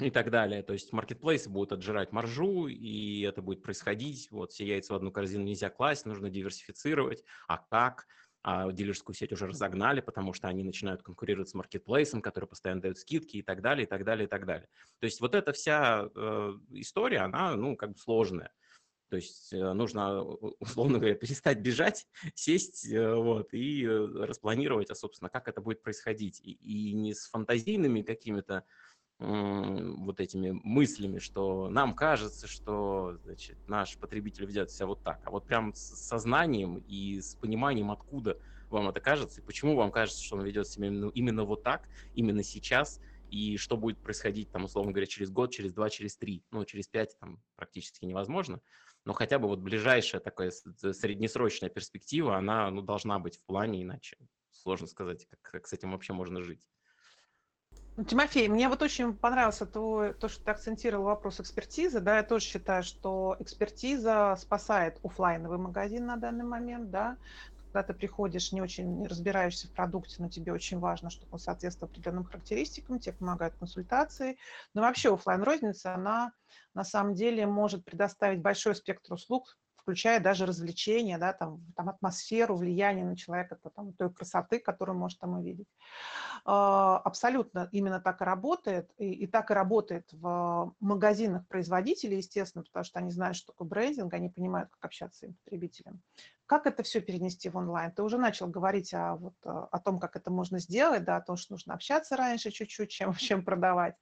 и 0.00 0.10
так 0.10 0.30
далее. 0.30 0.62
То 0.62 0.72
есть 0.72 0.92
маркетплейсы 0.92 1.48
будут 1.48 1.72
отжирать 1.72 2.12
маржу, 2.12 2.66
и 2.66 3.20
это 3.22 3.42
будет 3.42 3.62
происходить. 3.62 4.30
Вот 4.30 4.52
все 4.52 4.66
яйца 4.66 4.92
в 4.92 4.96
одну 4.96 5.12
корзину 5.12 5.44
нельзя 5.44 5.70
класть, 5.70 6.04
нужно 6.04 6.30
диверсифицировать. 6.30 7.22
А 7.46 7.58
как? 7.58 8.06
А 8.42 8.70
дилерскую 8.72 9.14
сеть 9.14 9.32
уже 9.32 9.46
разогнали, 9.46 10.00
потому 10.00 10.32
что 10.32 10.48
они 10.48 10.64
начинают 10.64 11.02
конкурировать 11.02 11.48
с 11.48 11.54
маркетплейсом, 11.54 12.20
который 12.20 12.46
постоянно 12.46 12.82
дает 12.82 12.98
скидки 12.98 13.36
и 13.36 13.42
так 13.42 13.62
далее, 13.62 13.84
и 13.84 13.88
так 13.88 14.04
далее, 14.04 14.26
и 14.26 14.28
так 14.28 14.46
далее. 14.46 14.68
То 14.98 15.06
есть 15.06 15.20
вот 15.20 15.34
эта 15.34 15.52
вся 15.52 16.08
э, 16.14 16.52
история, 16.70 17.20
она, 17.20 17.54
ну, 17.56 17.76
как 17.76 17.92
бы 17.92 17.98
сложная. 17.98 18.52
То 19.12 19.16
есть 19.16 19.52
э, 19.52 19.72
нужно, 19.74 20.22
условно 20.22 20.98
говоря, 20.98 21.14
перестать 21.20 21.58
бежать, 21.58 22.08
сесть 22.34 22.90
э, 22.90 23.14
вот, 23.14 23.52
и 23.52 23.84
э, 23.84 24.06
распланировать, 24.24 24.90
а, 24.90 24.94
собственно, 24.94 25.28
как 25.28 25.48
это 25.48 25.60
будет 25.60 25.82
происходить. 25.82 26.40
И, 26.40 26.52
и 26.52 26.94
не 26.94 27.12
с 27.12 27.28
фантазийными 27.28 28.00
какими-то 28.00 28.64
вот 29.22 30.20
этими 30.20 30.50
мыслями, 30.64 31.18
что 31.18 31.68
нам 31.68 31.94
кажется, 31.94 32.46
что 32.46 33.18
значит, 33.24 33.56
наш 33.68 33.96
потребитель 33.96 34.46
ведет 34.46 34.70
себя 34.70 34.86
вот 34.86 35.02
так, 35.02 35.20
а 35.24 35.30
вот 35.30 35.46
прям 35.46 35.72
с 35.74 35.80
сознанием 35.80 36.78
и 36.78 37.20
с 37.20 37.36
пониманием, 37.36 37.90
откуда 37.90 38.38
вам 38.68 38.88
это 38.88 39.00
кажется, 39.00 39.40
и 39.40 39.44
почему 39.44 39.76
вам 39.76 39.92
кажется, 39.92 40.22
что 40.22 40.36
он 40.36 40.42
ведет 40.42 40.66
себя 40.66 40.88
именно, 40.88 41.10
именно 41.10 41.44
вот 41.44 41.62
так, 41.62 41.88
именно 42.14 42.42
сейчас, 42.42 43.00
и 43.30 43.56
что 43.56 43.76
будет 43.76 43.98
происходить, 43.98 44.50
там, 44.50 44.64
условно 44.64 44.92
говоря, 44.92 45.06
через 45.06 45.30
год, 45.30 45.52
через 45.52 45.72
два, 45.72 45.88
через 45.88 46.16
три, 46.16 46.42
ну, 46.50 46.64
через 46.64 46.88
пять 46.88 47.16
там 47.18 47.40
практически 47.56 48.04
невозможно, 48.04 48.60
но 49.04 49.12
хотя 49.12 49.38
бы 49.38 49.48
вот 49.48 49.60
ближайшая 49.60 50.20
такая 50.20 50.50
среднесрочная 50.50 51.70
перспектива, 51.70 52.36
она, 52.36 52.70
ну, 52.70 52.82
должна 52.82 53.18
быть 53.18 53.38
в 53.38 53.42
плане, 53.44 53.82
иначе. 53.82 54.16
Сложно 54.50 54.86
сказать, 54.86 55.26
как, 55.28 55.40
как 55.42 55.66
с 55.66 55.72
этим 55.72 55.92
вообще 55.92 56.12
можно 56.12 56.42
жить. 56.42 56.66
Тимофей, 58.08 58.48
мне 58.48 58.68
вот 58.68 58.80
очень 58.82 59.18
понравилось 59.18 59.58
то, 59.58 60.14
то, 60.18 60.28
что 60.28 60.42
ты 60.44 60.50
акцентировал 60.50 61.04
вопрос 61.04 61.40
экспертизы. 61.40 62.00
Да, 62.00 62.16
я 62.16 62.22
тоже 62.22 62.46
считаю, 62.46 62.82
что 62.82 63.36
экспертиза 63.38 64.34
спасает 64.38 64.98
офлайновый 65.02 65.58
магазин 65.58 66.06
на 66.06 66.16
данный 66.16 66.44
момент, 66.46 66.90
да, 66.90 67.18
когда 67.72 67.86
ты 67.88 67.94
приходишь, 67.94 68.52
не 68.52 68.62
очень 68.62 69.06
разбираешься 69.06 69.68
в 69.68 69.72
продукте, 69.72 70.22
но 70.22 70.30
тебе 70.30 70.52
очень 70.52 70.78
важно, 70.78 71.10
чтобы 71.10 71.28
он 71.32 71.38
соответствовал 71.38 71.90
определенным 71.90 72.24
характеристикам, 72.24 72.98
тебе 72.98 73.14
помогают 73.16 73.56
консультации. 73.56 74.38
Но 74.74 74.82
вообще 74.82 75.12
офлайн 75.12 75.42
розница 75.42 75.94
она 75.94 76.32
на 76.74 76.84
самом 76.84 77.14
деле 77.14 77.46
может 77.46 77.84
предоставить 77.84 78.40
большой 78.40 78.74
спектр 78.74 79.14
услуг, 79.14 79.58
включая 79.82 80.20
даже 80.20 80.46
развлечения, 80.46 81.18
да, 81.18 81.32
там, 81.32 81.60
там 81.76 81.88
атмосферу, 81.88 82.56
влияние 82.56 83.04
на 83.04 83.16
человека, 83.16 83.58
там, 83.74 83.92
той 83.92 84.12
красоты, 84.12 84.58
которую 84.58 84.96
может 84.96 85.18
там 85.18 85.38
увидеть. 85.38 85.68
А, 86.44 86.98
абсолютно 86.98 87.68
именно 87.72 88.00
так 88.00 88.20
и 88.20 88.24
работает, 88.24 88.90
и, 88.98 89.12
и 89.12 89.26
так 89.26 89.50
и 89.50 89.54
работает 89.54 90.08
в 90.12 90.74
магазинах 90.80 91.46
производителей, 91.48 92.18
естественно, 92.18 92.64
потому 92.64 92.84
что 92.84 92.98
они 92.98 93.10
знают, 93.10 93.36
что 93.36 93.52
такое 93.52 93.68
брендинг, 93.68 94.14
они 94.14 94.28
понимают, 94.28 94.70
как 94.70 94.86
общаться 94.86 95.26
с 95.28 95.34
потребителем. 95.44 96.00
Как 96.52 96.66
это 96.66 96.82
все 96.82 97.00
перенести 97.00 97.48
в 97.48 97.56
онлайн? 97.56 97.92
Ты 97.92 98.02
уже 98.02 98.18
начал 98.18 98.46
говорить 98.46 98.92
о, 98.92 99.16
вот, 99.16 99.34
о 99.42 99.78
том, 99.78 99.98
как 99.98 100.16
это 100.16 100.30
можно 100.30 100.58
сделать, 100.58 101.02
да, 101.02 101.16
о 101.16 101.22
том, 101.22 101.38
что 101.38 101.54
нужно 101.54 101.72
общаться 101.72 102.14
раньше 102.14 102.50
чуть-чуть, 102.50 102.90
чем, 102.90 103.14
чем 103.16 103.42
продавать. 103.42 103.94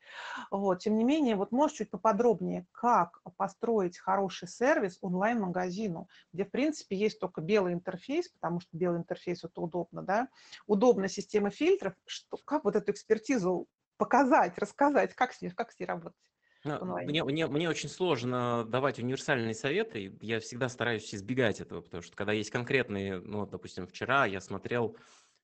Вот. 0.50 0.80
Тем 0.80 0.96
не 0.96 1.04
менее, 1.04 1.36
вот 1.36 1.52
можешь 1.52 1.76
чуть 1.76 1.90
поподробнее, 1.90 2.66
как 2.72 3.22
построить 3.36 3.98
хороший 3.98 4.48
сервис 4.48 4.98
онлайн-магазину, 5.00 6.08
где, 6.32 6.44
в 6.44 6.50
принципе, 6.50 6.96
есть 6.96 7.20
только 7.20 7.40
белый 7.40 7.72
интерфейс, 7.72 8.28
потому 8.30 8.58
что 8.58 8.76
белый 8.76 8.98
интерфейс– 8.98 9.44
это 9.44 9.60
удобно, 9.60 10.02
да, 10.02 10.26
удобная 10.66 11.08
система 11.08 11.50
фильтров, 11.50 11.94
что, 12.04 12.36
как 12.36 12.64
вот 12.64 12.74
эту 12.74 12.90
экспертизу 12.90 13.68
показать, 13.96 14.58
рассказать, 14.58 15.14
как 15.14 15.34
с 15.34 15.40
ней, 15.40 15.50
как 15.50 15.70
с 15.70 15.78
ней 15.78 15.86
работать? 15.86 16.29
Мне, 16.62 17.24
мне, 17.24 17.46
мне 17.46 17.68
очень 17.70 17.88
сложно 17.88 18.64
давать 18.66 18.98
универсальные 18.98 19.54
советы. 19.54 20.16
Я 20.20 20.40
всегда 20.40 20.68
стараюсь 20.68 21.14
избегать 21.14 21.60
этого, 21.60 21.80
потому 21.80 22.02
что 22.02 22.14
когда 22.14 22.32
есть 22.32 22.50
конкретные, 22.50 23.18
ну, 23.18 23.46
допустим, 23.46 23.86
вчера 23.86 24.26
я 24.26 24.40
смотрел 24.40 24.96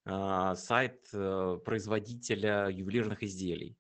э, 0.05 0.55
сайт 0.57 1.09
э, 1.15 1.59
производителя 1.65 2.69
ювелирных 2.69 3.23
изделий. 3.23 3.79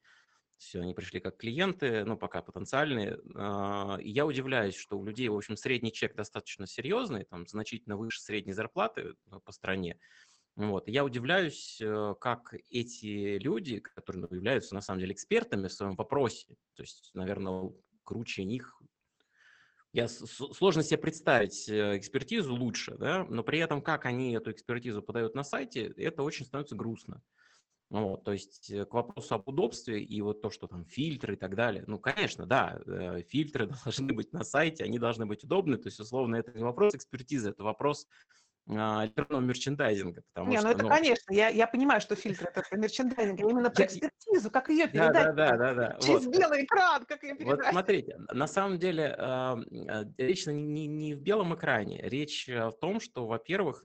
Все, 0.56 0.80
они 0.80 0.94
пришли 0.94 1.20
как 1.20 1.36
клиенты, 1.36 2.04
ну, 2.04 2.16
пока 2.16 2.40
потенциальные. 2.40 3.18
Э, 3.34 4.00
и 4.00 4.10
я 4.10 4.24
удивляюсь, 4.24 4.74
что 4.76 4.98
у 4.98 5.04
людей, 5.04 5.28
в 5.28 5.36
общем, 5.36 5.56
средний 5.58 5.92
чек 5.92 6.14
достаточно 6.14 6.66
серьезный, 6.66 7.24
там, 7.24 7.46
значительно 7.46 7.98
выше 7.98 8.22
средней 8.22 8.54
зарплаты 8.54 9.14
э, 9.30 9.38
по 9.44 9.52
стране. 9.52 9.98
Вот. 10.56 10.88
Я 10.88 11.04
удивляюсь, 11.04 11.78
э, 11.82 12.14
как 12.18 12.54
эти 12.70 13.36
люди, 13.38 13.80
которые 13.80 14.22
ну, 14.22 14.34
являются 14.34 14.74
на 14.74 14.80
самом 14.80 15.00
деле 15.00 15.12
экспертами 15.12 15.68
в 15.68 15.72
своем 15.72 15.96
вопросе, 15.96 16.56
то 16.74 16.82
есть, 16.82 17.10
наверное, 17.12 17.70
круче 18.04 18.44
них, 18.44 18.80
я 19.92 20.08
сложно 20.08 20.82
себе 20.82 20.98
представить 20.98 21.68
э, 21.68 21.98
экспертизу 21.98 22.54
лучше, 22.54 22.96
да, 22.96 23.24
но 23.24 23.42
при 23.42 23.58
этом, 23.58 23.82
как 23.82 24.06
они 24.06 24.32
эту 24.32 24.50
экспертизу 24.50 25.02
подают 25.02 25.34
на 25.34 25.44
сайте, 25.44 25.92
это 25.96 26.22
очень 26.22 26.46
становится 26.46 26.74
грустно. 26.74 27.22
Вот, 27.90 28.24
то 28.24 28.32
есть 28.32 28.70
э, 28.70 28.86
к 28.86 28.94
вопросу 28.94 29.34
об 29.34 29.46
удобстве 29.48 30.02
и 30.02 30.22
вот 30.22 30.40
то, 30.40 30.48
что 30.48 30.68
там 30.68 30.86
фильтры 30.86 31.34
и 31.34 31.36
так 31.36 31.54
далее. 31.54 31.84
Ну, 31.86 31.98
конечно, 31.98 32.46
да, 32.46 32.80
фильтры 33.28 33.66
должны 33.84 34.14
быть 34.14 34.32
на 34.32 34.42
сайте, 34.42 34.84
они 34.84 34.98
должны 34.98 35.26
быть 35.26 35.44
удобны. 35.44 35.76
То 35.76 35.88
есть, 35.88 36.00
условно, 36.00 36.36
это 36.36 36.52
не 36.52 36.64
вопрос 36.64 36.94
экспертизы, 36.94 37.50
это 37.50 37.62
вопрос 37.62 38.06
альтернативного 38.68 39.40
мерчендайзинга. 39.40 40.22
Потому 40.32 40.50
не, 40.50 40.56
ну 40.56 40.60
что, 40.60 40.68
ну 40.68 40.74
это, 40.74 40.82
ну... 40.82 40.88
конечно, 40.88 41.32
я, 41.32 41.48
я 41.48 41.66
понимаю, 41.66 42.00
что 42.00 42.16
фильтр 42.16 42.50
это 42.52 42.64
мерчендайзинг, 42.76 43.40
а 43.40 43.42
именно 43.42 43.70
про 43.70 43.84
экспертизу, 43.84 44.50
как 44.50 44.68
ее 44.68 44.88
передать. 44.88 45.12
Да, 45.12 45.32
да, 45.32 45.56
да, 45.56 45.74
да. 45.74 45.98
Через 46.00 46.26
вот. 46.26 46.36
белый 46.36 46.64
экран, 46.64 47.04
как 47.06 47.22
ее 47.22 47.36
передать. 47.36 47.58
Вот 47.58 47.66
смотрите, 47.66 48.16
на 48.32 48.46
самом 48.46 48.78
деле 48.78 49.14
э, 49.16 49.56
речь 50.18 50.46
не, 50.46 50.86
не 50.86 51.14
в 51.14 51.20
белом 51.20 51.54
экране, 51.54 52.00
речь 52.02 52.48
в 52.48 52.76
том, 52.80 53.00
что, 53.00 53.26
во-первых, 53.26 53.84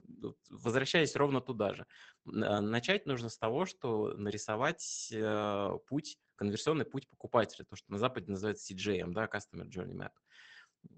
возвращаясь 0.50 1.14
ровно 1.14 1.40
туда 1.40 1.74
же, 1.74 1.86
начать 2.24 3.06
нужно 3.06 3.28
с 3.28 3.38
того, 3.38 3.66
что 3.66 4.14
нарисовать 4.16 5.08
э, 5.12 5.78
путь, 5.88 6.18
конверсионный 6.36 6.84
путь 6.84 7.08
покупателя, 7.08 7.64
то, 7.64 7.76
что 7.76 7.90
на 7.92 7.98
Западе 7.98 8.30
называется 8.30 8.72
CJM, 8.72 9.12
да, 9.12 9.26
Customer 9.26 9.68
Journey 9.68 9.94
Map. 9.94 10.10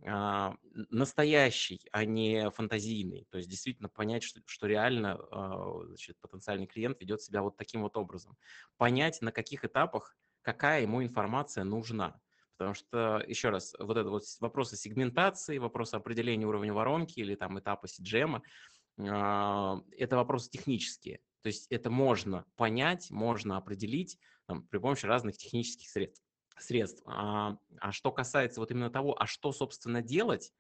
А, 0.07 0.55
настоящий, 0.91 1.81
а 1.93 2.05
не 2.05 2.51
фантазийный. 2.51 3.27
То 3.31 3.39
есть 3.39 3.49
действительно 3.49 3.89
понять, 3.89 4.23
что, 4.23 4.41
что 4.47 4.67
реально 4.67 5.15
а, 5.31 5.85
значит, 5.87 6.19
потенциальный 6.21 6.67
клиент 6.67 7.01
ведет 7.01 7.23
себя 7.23 7.43
вот 7.43 7.57
таким 7.57 7.83
вот 7.83 7.97
образом. 7.97 8.37
Понять, 8.77 9.23
на 9.23 9.33
каких 9.33 9.65
этапах 9.65 10.17
какая 10.43 10.83
ему 10.83 11.03
информация 11.03 11.65
нужна. 11.65 12.21
Потому 12.57 12.75
что, 12.75 13.25
еще 13.27 13.49
раз, 13.49 13.75
вот 13.79 13.97
это 13.97 14.11
вот 14.11 14.23
вопросы 14.41 14.77
сегментации, 14.77 15.59
вопросы 15.59 15.95
определения 15.97 16.47
уровня 16.47 16.73
воронки 16.73 17.19
или 17.19 17.35
там 17.35 17.59
этапа 17.59 17.87
CGM, 17.87 18.43
а, 19.01 19.81
это 19.97 20.17
вопросы 20.17 20.51
технические. 20.51 21.21
То 21.43 21.49
есть 21.49 21.67
это 21.71 21.91
можно 21.91 22.45
понять, 22.57 23.11
можно 23.11 23.57
определить 23.57 24.19
там, 24.47 24.67
при 24.69 24.79
помощи 24.79 25.07
разных 25.07 25.37
технических 25.37 25.89
средств 25.89 26.25
средств. 26.59 27.03
А, 27.07 27.59
а 27.81 27.93
что 27.93 28.13
касается 28.13 28.61
вот 28.61 28.71
именно 28.71 28.91
того, 28.91 29.21
а 29.21 29.27
что, 29.27 29.53
собственно, 29.53 30.03
делать, 30.03 30.53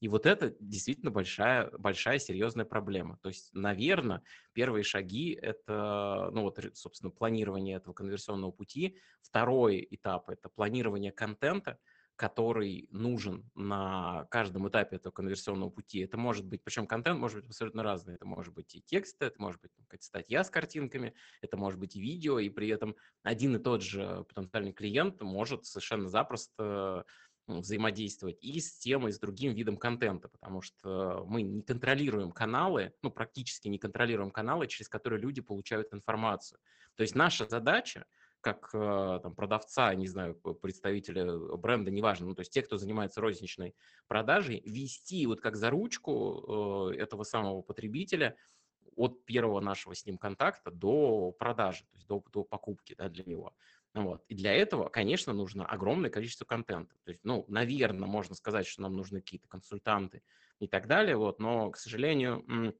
и 0.00 0.08
вот 0.08 0.26
это 0.26 0.56
действительно 0.58 1.12
большая, 1.12 1.70
большая 1.78 2.18
серьезная 2.18 2.64
проблема. 2.64 3.18
То 3.22 3.28
есть, 3.28 3.50
наверное, 3.52 4.22
первые 4.52 4.82
шаги– 4.82 5.32
это, 5.40 6.28
ну 6.32 6.42
вот, 6.42 6.58
собственно, 6.74 7.12
планирование 7.12 7.76
этого 7.76 7.94
конверсионного 7.94 8.50
пути. 8.50 8.98
Второй 9.20 9.86
этап– 9.90 10.28
это 10.30 10.48
планирование 10.48 11.12
контента– 11.12 11.78
который 12.22 12.86
нужен 12.92 13.50
на 13.56 14.28
каждом 14.30 14.68
этапе 14.68 14.94
этого 14.94 15.12
конверсионного 15.12 15.70
пути. 15.70 15.98
Это 15.98 16.16
может 16.16 16.46
быть, 16.46 16.62
причем 16.62 16.86
контент 16.86 17.18
может 17.18 17.38
быть 17.38 17.46
абсолютно 17.46 17.82
разный. 17.82 18.14
Это 18.14 18.24
может 18.26 18.54
быть 18.54 18.76
и 18.76 18.80
текст, 18.80 19.20
это 19.20 19.42
может 19.42 19.60
быть 19.60 19.72
какая-то 19.74 20.04
статья 20.04 20.44
с 20.44 20.48
картинками, 20.48 21.14
это 21.40 21.56
может 21.56 21.80
быть 21.80 21.96
и 21.96 22.00
видео, 22.00 22.38
и 22.38 22.48
при 22.48 22.68
этом 22.68 22.94
один 23.24 23.56
и 23.56 23.58
тот 23.58 23.82
же 23.82 24.24
потенциальный 24.28 24.72
клиент 24.72 25.20
может 25.20 25.66
совершенно 25.66 26.08
запросто 26.08 27.06
взаимодействовать 27.48 28.38
и 28.40 28.60
с 28.60 28.78
тем, 28.78 29.08
и 29.08 29.10
с 29.10 29.18
другим 29.18 29.52
видом 29.52 29.76
контента, 29.76 30.28
потому 30.28 30.60
что 30.60 31.24
мы 31.26 31.42
не 31.42 31.62
контролируем 31.62 32.30
каналы, 32.30 32.92
ну, 33.02 33.10
практически 33.10 33.66
не 33.66 33.80
контролируем 33.80 34.30
каналы, 34.30 34.68
через 34.68 34.88
которые 34.88 35.20
люди 35.20 35.40
получают 35.40 35.92
информацию. 35.92 36.60
То 36.94 37.02
есть 37.02 37.16
наша 37.16 37.48
задача– 37.48 38.06
как 38.42 38.70
э, 38.74 39.20
там, 39.22 39.34
продавца, 39.34 39.94
не 39.94 40.06
знаю, 40.06 40.34
представителя 40.34 41.38
бренда, 41.56 41.90
неважно, 41.90 42.26
ну, 42.26 42.34
то 42.34 42.40
есть 42.40 42.52
те, 42.52 42.60
кто 42.62 42.76
занимается 42.76 43.20
розничной 43.20 43.74
продажей, 44.08 44.62
вести 44.66 45.26
вот 45.26 45.40
как 45.40 45.56
за 45.56 45.70
ручку 45.70 46.90
э, 46.92 46.96
этого 46.96 47.22
самого 47.22 47.62
потребителя 47.62 48.36
от 48.96 49.24
первого 49.24 49.60
нашего 49.60 49.94
с 49.94 50.04
ним 50.04 50.18
контакта 50.18 50.70
до 50.70 51.32
продажи, 51.32 51.84
то 51.84 51.96
есть 51.96 52.06
до, 52.06 52.22
до 52.32 52.44
покупки 52.44 52.94
да, 52.94 53.08
для 53.08 53.24
него. 53.24 53.54
Вот. 53.94 54.24
И 54.28 54.34
для 54.34 54.52
этого, 54.52 54.88
конечно, 54.88 55.32
нужно 55.32 55.66
огромное 55.66 56.10
количество 56.10 56.44
контента. 56.44 56.94
То 57.04 57.10
есть, 57.10 57.24
ну, 57.24 57.44
наверное, 57.48 58.08
можно 58.08 58.34
сказать, 58.34 58.66
что 58.66 58.82
нам 58.82 58.96
нужны 58.96 59.20
какие-то 59.20 59.48
консультанты 59.48 60.22
и 60.60 60.66
так 60.66 60.86
далее, 60.86 61.16
вот, 61.16 61.38
но, 61.38 61.70
к 61.70 61.76
сожалению, 61.76 62.74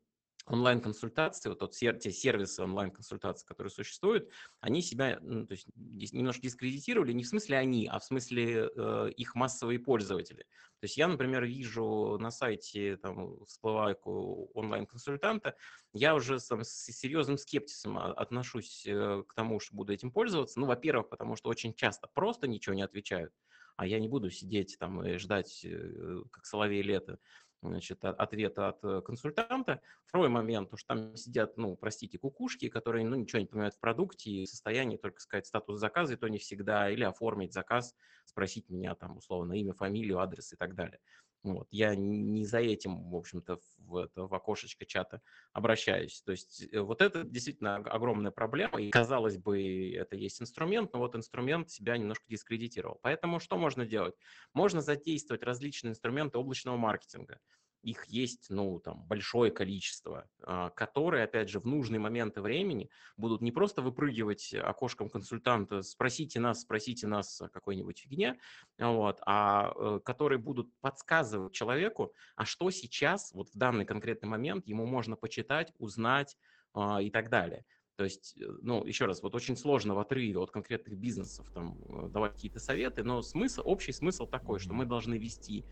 онлайн-консультации, 0.46 1.48
вот 1.48 1.60
тот, 1.60 1.72
те 1.72 2.10
сервисы 2.10 2.62
онлайн-консультации, 2.62 3.46
которые 3.46 3.70
существуют, 3.70 4.30
они 4.60 4.82
себя 4.82 5.18
ну, 5.20 5.46
то 5.46 5.52
есть, 5.52 5.68
немножко 6.12 6.42
дискредитировали, 6.42 7.12
не 7.12 7.22
в 7.22 7.28
смысле 7.28 7.58
они, 7.58 7.86
а 7.86 7.98
в 7.98 8.04
смысле 8.04 8.68
э, 8.74 9.10
их 9.16 9.34
массовые 9.34 9.78
пользователи. 9.78 10.42
То 10.80 10.86
есть 10.86 10.96
я, 10.96 11.06
например, 11.06 11.44
вижу 11.44 12.18
на 12.18 12.32
сайте 12.32 12.96
там, 12.96 13.44
всплывайку 13.46 14.50
онлайн-консультанта, 14.54 15.54
я 15.92 16.14
уже 16.14 16.40
сам, 16.40 16.64
с 16.64 16.86
серьезным 16.86 17.38
скептисом 17.38 17.98
отношусь 17.98 18.84
э, 18.86 19.22
к 19.26 19.34
тому, 19.34 19.60
что 19.60 19.76
буду 19.76 19.92
этим 19.92 20.10
пользоваться. 20.10 20.58
Ну, 20.58 20.66
во-первых, 20.66 21.08
потому 21.08 21.36
что 21.36 21.50
очень 21.50 21.72
часто 21.74 22.08
просто 22.08 22.48
ничего 22.48 22.74
не 22.74 22.82
отвечают, 22.82 23.32
а 23.76 23.86
я 23.86 24.00
не 24.00 24.08
буду 24.08 24.28
сидеть 24.30 24.76
там 24.78 25.06
и 25.06 25.18
ждать, 25.18 25.64
э, 25.64 26.22
как 26.32 26.46
соловей 26.46 26.82
лето, 26.82 27.20
значит, 27.68 28.04
ответа 28.04 28.68
от 28.68 28.84
э, 28.84 29.00
консультанта. 29.02 29.80
Второй 30.06 30.28
момент, 30.28 30.70
то, 30.70 30.76
что 30.76 30.88
там 30.88 31.16
сидят, 31.16 31.56
ну, 31.56 31.76
простите, 31.76 32.18
кукушки, 32.18 32.68
которые, 32.68 33.04
ну, 33.06 33.16
ничего 33.16 33.40
не 33.40 33.46
понимают 33.46 33.74
в 33.74 33.80
продукте 33.80 34.30
и 34.30 34.46
состоянии 34.46 34.96
только 34.96 35.20
сказать 35.20 35.46
статус 35.46 35.78
заказа, 35.78 36.14
и 36.14 36.16
то 36.16 36.28
не 36.28 36.38
всегда, 36.38 36.90
или 36.90 37.04
оформить 37.04 37.52
заказ, 37.52 37.94
спросить 38.24 38.68
меня 38.68 38.94
там, 38.94 39.16
условно, 39.16 39.54
имя, 39.54 39.72
фамилию, 39.72 40.18
адрес 40.18 40.52
и 40.52 40.56
так 40.56 40.74
далее. 40.74 41.00
Вот. 41.42 41.66
Я 41.70 41.96
не 41.96 42.44
за 42.44 42.58
этим, 42.58 43.10
в 43.10 43.16
общем-то, 43.16 43.58
в, 43.78 43.96
это, 43.96 44.26
в 44.26 44.34
окошечко 44.34 44.86
чата 44.86 45.20
обращаюсь. 45.52 46.22
То 46.22 46.32
есть 46.32 46.62
э, 46.72 46.80
вот 46.80 47.02
это 47.02 47.24
действительно 47.24 47.76
огромная 47.76 48.30
проблема. 48.30 48.80
И, 48.80 48.90
казалось 48.90 49.38
бы, 49.38 49.92
это 49.92 50.14
есть 50.14 50.40
инструмент, 50.40 50.92
но 50.92 51.00
вот 51.00 51.16
инструмент 51.16 51.68
себя 51.70 51.96
немножко 51.96 52.24
дискредитировал. 52.28 53.00
Поэтому 53.02 53.40
что 53.40 53.56
можно 53.56 53.84
делать? 53.84 54.14
Можно 54.54 54.80
задействовать 54.80 55.42
различные 55.42 55.90
инструменты 55.90 56.38
облачного 56.38 56.76
маркетинга 56.76 57.40
их 57.82 58.06
есть, 58.06 58.46
ну, 58.50 58.78
там, 58.80 59.04
большое 59.06 59.50
количество, 59.50 60.28
а, 60.42 60.70
которые, 60.70 61.24
опять 61.24 61.48
же, 61.48 61.60
в 61.60 61.66
нужные 61.66 61.98
моменты 61.98 62.40
времени 62.40 62.90
будут 63.16 63.42
не 63.42 63.52
просто 63.52 63.82
выпрыгивать 63.82 64.54
окошком 64.54 65.08
консультанта, 65.10 65.82
спросите 65.82 66.40
нас, 66.40 66.62
спросите 66.62 67.06
нас 67.06 67.40
о 67.40 67.48
какой-нибудь 67.48 67.98
фигне, 67.98 68.38
вот, 68.78 69.20
а 69.26 69.72
э, 69.74 70.00
которые 70.04 70.38
будут 70.38 70.72
подсказывать 70.80 71.52
человеку, 71.52 72.14
а 72.36 72.44
что 72.44 72.70
сейчас, 72.70 73.32
вот 73.32 73.48
в 73.48 73.56
данный 73.56 73.84
конкретный 73.84 74.28
момент, 74.28 74.66
ему 74.66 74.86
можно 74.86 75.16
почитать, 75.16 75.72
узнать 75.78 76.36
а, 76.74 77.02
и 77.02 77.10
так 77.10 77.28
далее. 77.28 77.64
То 77.96 78.04
есть, 78.04 78.36
э, 78.40 78.46
ну, 78.62 78.84
еще 78.84 79.06
раз, 79.06 79.22
вот 79.22 79.34
очень 79.34 79.56
сложно 79.56 79.94
в 79.94 79.98
отрыве 79.98 80.38
от 80.38 80.50
конкретных 80.50 80.96
бизнесов 80.96 81.50
там 81.52 81.78
э, 81.88 82.08
давать 82.08 82.34
какие-то 82.34 82.60
советы, 82.60 83.02
но 83.02 83.22
смысл, 83.22 83.62
общий 83.64 83.92
смысл 83.92 84.26
такой, 84.26 84.58
что 84.60 84.72
мы 84.72 84.86
должны 84.86 85.18
вести 85.18 85.64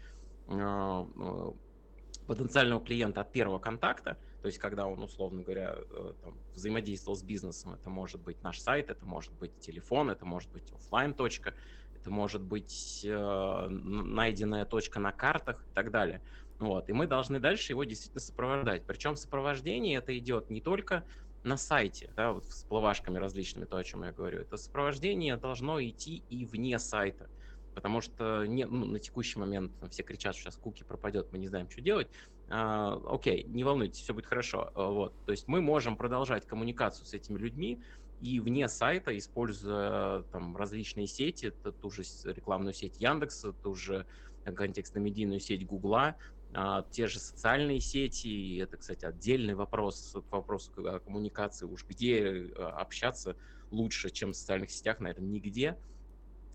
потенциального 2.26 2.80
клиента 2.84 3.20
от 3.20 3.32
первого 3.32 3.58
контакта, 3.58 4.16
то 4.42 4.46
есть 4.46 4.58
когда 4.58 4.86
он, 4.86 5.02
условно 5.02 5.42
говоря, 5.42 5.76
э, 5.76 6.12
там, 6.22 6.38
взаимодействовал 6.54 7.16
с 7.16 7.22
бизнесом, 7.22 7.74
это 7.74 7.90
может 7.90 8.20
быть 8.20 8.42
наш 8.42 8.60
сайт, 8.60 8.90
это 8.90 9.04
может 9.04 9.32
быть 9.34 9.58
телефон, 9.60 10.10
это 10.10 10.24
может 10.24 10.50
быть 10.50 10.72
офлайн 10.72 11.12
точка, 11.12 11.54
это 11.94 12.10
может 12.10 12.40
быть 12.40 13.04
э, 13.04 13.66
найденная 13.68 14.64
точка 14.64 14.98
на 14.98 15.12
картах 15.12 15.62
и 15.70 15.74
так 15.74 15.90
далее. 15.90 16.22
Вот. 16.58 16.88
И 16.88 16.92
мы 16.92 17.06
должны 17.06 17.38
дальше 17.38 17.72
его 17.72 17.84
действительно 17.84 18.20
сопровождать. 18.20 18.84
Причем 18.86 19.16
сопровождение 19.16 19.98
это 19.98 20.16
идет 20.16 20.50
не 20.50 20.60
только 20.60 21.04
на 21.42 21.56
сайте, 21.56 22.10
да, 22.16 22.32
вот 22.32 22.44
с 22.44 22.64
плавашками 22.64 23.18
различными, 23.18 23.64
то, 23.64 23.76
о 23.76 23.84
чем 23.84 24.04
я 24.04 24.12
говорю. 24.12 24.40
Это 24.40 24.56
сопровождение 24.56 25.36
должно 25.36 25.82
идти 25.82 26.22
и 26.28 26.44
вне 26.44 26.78
сайта. 26.78 27.28
Потому 27.74 28.00
что 28.00 28.44
не, 28.46 28.66
ну, 28.66 28.84
на 28.84 28.98
текущий 28.98 29.38
момент 29.38 29.72
все 29.90 30.02
кричат, 30.02 30.34
что 30.34 30.44
сейчас 30.44 30.56
куки 30.56 30.84
пропадет, 30.84 31.28
мы 31.32 31.38
не 31.38 31.48
знаем, 31.48 31.68
что 31.70 31.80
делать. 31.80 32.08
А, 32.48 32.94
окей, 33.06 33.44
не 33.44 33.64
волнуйтесь, 33.64 34.00
все 34.00 34.12
будет 34.12 34.26
хорошо. 34.26 34.70
А, 34.74 34.90
вот. 34.90 35.14
То 35.24 35.32
есть 35.32 35.46
мы 35.46 35.60
можем 35.60 35.96
продолжать 35.96 36.46
коммуникацию 36.46 37.06
с 37.06 37.14
этими 37.14 37.38
людьми 37.38 37.82
и 38.18 38.40
вне 38.40 38.68
сайта, 38.68 39.16
используя 39.16 40.24
там, 40.24 40.56
различные 40.56 41.06
сети, 41.06 41.50
ту 41.50 41.90
же 41.90 42.02
рекламную 42.24 42.74
сеть 42.74 42.98
Яндекса, 42.98 43.52
ту 43.52 43.74
же 43.74 44.06
контекстно-медийную 44.44 45.40
сеть 45.40 45.64
Гугла, 45.66 46.16
а, 46.52 46.82
те 46.90 47.06
же 47.06 47.20
социальные 47.20 47.80
сети, 47.80 48.26
и 48.26 48.56
это, 48.58 48.76
кстати, 48.76 49.04
отдельный 49.04 49.54
вопрос 49.54 50.14
к 50.28 50.32
вопросу 50.32 50.72
коммуникации, 51.04 51.66
уж 51.66 51.86
где 51.86 52.50
а, 52.56 52.80
общаться 52.80 53.36
лучше, 53.70 54.10
чем 54.10 54.32
в 54.32 54.36
социальных 54.36 54.70
сетях, 54.70 54.98
наверное, 54.98 55.28
нигде. 55.28 55.78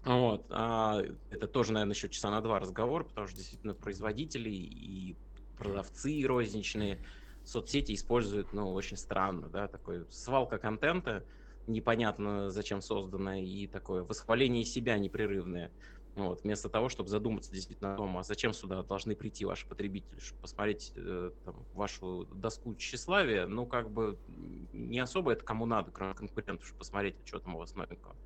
Вот. 0.05 0.45
А 0.51 1.01
это 1.29 1.47
тоже, 1.47 1.73
наверное, 1.73 1.95
еще 1.95 2.09
часа 2.09 2.29
на 2.29 2.41
два 2.41 2.59
разговор, 2.59 3.07
потому 3.07 3.27
что 3.27 3.37
действительно 3.37 3.73
производители 3.73 4.49
и 4.51 5.19
продавцы 5.55 6.23
розничные 6.25 7.01
соцсети 7.43 7.93
используют, 7.93 8.53
ну, 8.53 8.71
очень 8.73 8.97
странно, 8.97 9.49
да, 9.49 9.67
такой 9.67 10.05
свалка 10.11 10.59
контента, 10.59 11.25
непонятно 11.65 12.51
зачем 12.51 12.81
создана, 12.81 13.41
и 13.41 13.67
такое 13.67 14.03
восхваление 14.03 14.63
себя 14.65 14.99
непрерывное. 14.99 15.73
Вот, 16.13 16.43
вместо 16.43 16.69
того, 16.69 16.87
чтобы 16.89 17.09
задуматься 17.09 17.51
действительно 17.51 17.95
о 17.95 17.97
том, 17.97 18.17
а 18.17 18.23
зачем 18.23 18.53
сюда 18.53 18.83
должны 18.83 19.15
прийти 19.17 19.43
ваши 19.43 19.67
потребители, 19.67 20.19
чтобы 20.19 20.39
посмотреть 20.41 20.93
э, 20.95 21.31
там, 21.43 21.67
вашу 21.73 22.25
доску 22.25 22.75
тщеславия, 22.75 23.47
ну, 23.47 23.67
как 23.67 23.91
бы 23.91 24.21
не 24.27 24.99
особо 24.99 25.33
это 25.33 25.43
кому 25.43 25.65
надо, 25.65 25.91
кроме 25.91 26.13
конкурентов, 26.13 26.65
чтобы 26.67 26.77
посмотреть, 26.79 27.17
что 27.25 27.39
там 27.39 27.55
у 27.55 27.59
вас 27.59 27.75
новенького. 27.75 28.17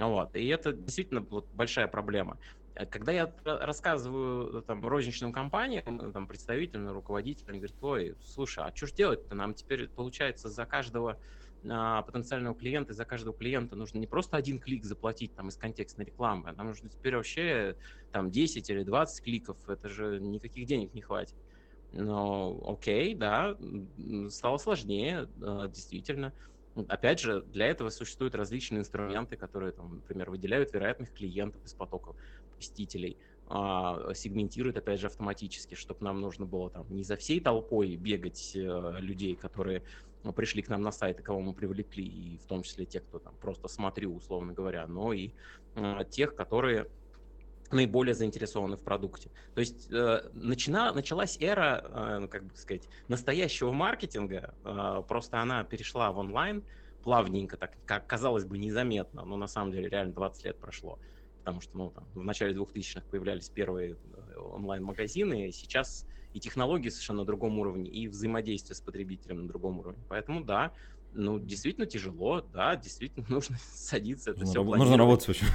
Вот. 0.00 0.34
И 0.34 0.46
это 0.46 0.72
действительно 0.72 1.26
большая 1.52 1.86
проблема. 1.86 2.38
Э, 2.74 2.86
когда 2.86 3.12
я 3.12 3.34
рассказываю 3.44 4.58
э, 4.58 4.62
там, 4.62 4.86
розничным 4.86 5.32
компаниям, 5.32 6.00
э, 6.00 6.12
там, 6.12 6.26
представителям, 6.26 6.90
руководителям, 6.90 7.58
говорят, 7.58 7.76
ой, 7.80 8.16
слушай, 8.20 8.64
а 8.64 8.74
что 8.74 8.86
ж 8.86 8.92
делать-то? 8.92 9.34
Нам 9.34 9.54
теперь, 9.54 9.88
получается, 9.88 10.48
за 10.48 10.64
каждого 10.66 11.18
а, 11.68 12.00
потенциального 12.02 12.56
клиента, 12.56 12.94
за 12.94 13.04
каждого 13.04 13.36
клиента 13.36 13.76
нужно 13.76 13.98
не 13.98 14.06
просто 14.06 14.38
один 14.38 14.58
клик 14.60 14.84
заплатить 14.86 15.34
там 15.34 15.48
из 15.48 15.58
контекстной 15.58 16.06
рекламы, 16.06 16.48
а 16.48 16.52
нам 16.54 16.68
нужно 16.68 16.88
теперь 16.88 17.16
вообще 17.16 17.76
там 18.10 18.30
10 18.30 18.70
или 18.70 18.82
20 18.82 19.22
кликов, 19.22 19.58
это 19.68 19.90
же 19.90 20.20
никаких 20.20 20.66
денег 20.66 20.94
не 20.94 21.02
хватит. 21.02 21.36
Но 21.92 22.58
окей, 22.66 23.14
да, 23.14 23.58
стало 24.30 24.56
сложнее, 24.56 25.28
действительно. 25.36 26.32
Опять 26.88 27.20
же, 27.20 27.42
для 27.42 27.66
этого 27.66 27.90
существуют 27.90 28.34
различные 28.34 28.80
инструменты, 28.80 29.36
которые, 29.36 29.72
там, 29.72 29.96
например, 29.96 30.30
выделяют 30.30 30.72
вероятных 30.72 31.12
клиентов 31.12 31.64
из 31.64 31.74
потоков 31.74 32.16
посетителей, 32.56 33.18
а, 33.46 34.14
сегментируют, 34.14 34.76
опять 34.76 35.00
же, 35.00 35.08
автоматически, 35.08 35.74
чтобы 35.74 36.04
нам 36.04 36.20
нужно 36.20 36.46
было 36.46 36.70
там 36.70 36.86
не 36.88 37.02
за 37.02 37.16
всей 37.16 37.40
толпой 37.40 37.96
бегать 37.96 38.52
э, 38.54 38.96
людей, 39.00 39.34
которые 39.34 39.82
ну, 40.22 40.32
пришли 40.32 40.62
к 40.62 40.68
нам 40.68 40.82
на 40.82 40.92
сайт, 40.92 41.18
и 41.18 41.22
кого 41.22 41.40
мы 41.40 41.52
привлекли, 41.54 42.04
и 42.04 42.38
в 42.38 42.46
том 42.46 42.62
числе 42.62 42.86
те, 42.86 43.00
кто 43.00 43.18
там 43.18 43.36
просто 43.38 43.66
смотрю, 43.66 44.14
условно 44.14 44.52
говоря, 44.52 44.86
но 44.86 45.12
и 45.12 45.32
э, 45.74 46.04
тех, 46.08 46.36
которые 46.36 46.86
наиболее 47.72 48.14
заинтересованы 48.14 48.76
в 48.76 48.82
продукте. 48.82 49.30
То 49.54 49.60
есть 49.60 49.90
э, 49.90 50.22
начина, 50.32 50.92
началась 50.92 51.36
эра, 51.40 51.84
э, 51.84 52.18
ну, 52.20 52.28
как 52.28 52.44
бы 52.44 52.56
сказать, 52.56 52.88
настоящего 53.08 53.72
маркетинга, 53.72 54.54
э, 54.64 55.02
просто 55.06 55.40
она 55.40 55.64
перешла 55.64 56.10
в 56.12 56.18
онлайн 56.18 56.64
плавненько, 57.02 57.56
так 57.56 57.72
как 57.86 58.06
казалось 58.06 58.44
бы 58.44 58.58
незаметно, 58.58 59.24
но 59.24 59.36
на 59.36 59.46
самом 59.46 59.72
деле 59.72 59.88
реально 59.88 60.12
20 60.12 60.44
лет 60.44 60.58
прошло, 60.58 60.98
потому 61.38 61.60
что 61.60 61.76
ну, 61.76 61.90
там, 61.90 62.06
в 62.14 62.22
начале 62.22 62.54
2000-х 62.54 63.02
появлялись 63.10 63.48
первые 63.48 63.92
э, 63.92 64.38
онлайн-магазины, 64.38 65.48
и 65.48 65.52
сейчас 65.52 66.06
и 66.32 66.40
технологии 66.40 66.88
совершенно 66.88 67.20
на 67.20 67.24
другом 67.24 67.58
уровне, 67.58 67.90
и 67.90 68.06
взаимодействие 68.08 68.76
с 68.76 68.80
потребителем 68.80 69.42
на 69.42 69.48
другом 69.48 69.80
уровне. 69.80 70.02
Поэтому 70.08 70.44
да, 70.44 70.72
ну, 71.12 71.38
действительно 71.38 71.86
тяжело, 71.86 72.40
да, 72.40 72.76
действительно 72.76 73.26
нужно 73.28 73.56
садиться, 73.72 74.30
это 74.30 74.40
нужно, 74.40 74.52
все 74.52 74.64
раб- 74.64 74.78
нужно 74.78 74.96
работать 74.96 75.28
общем. 75.28 75.46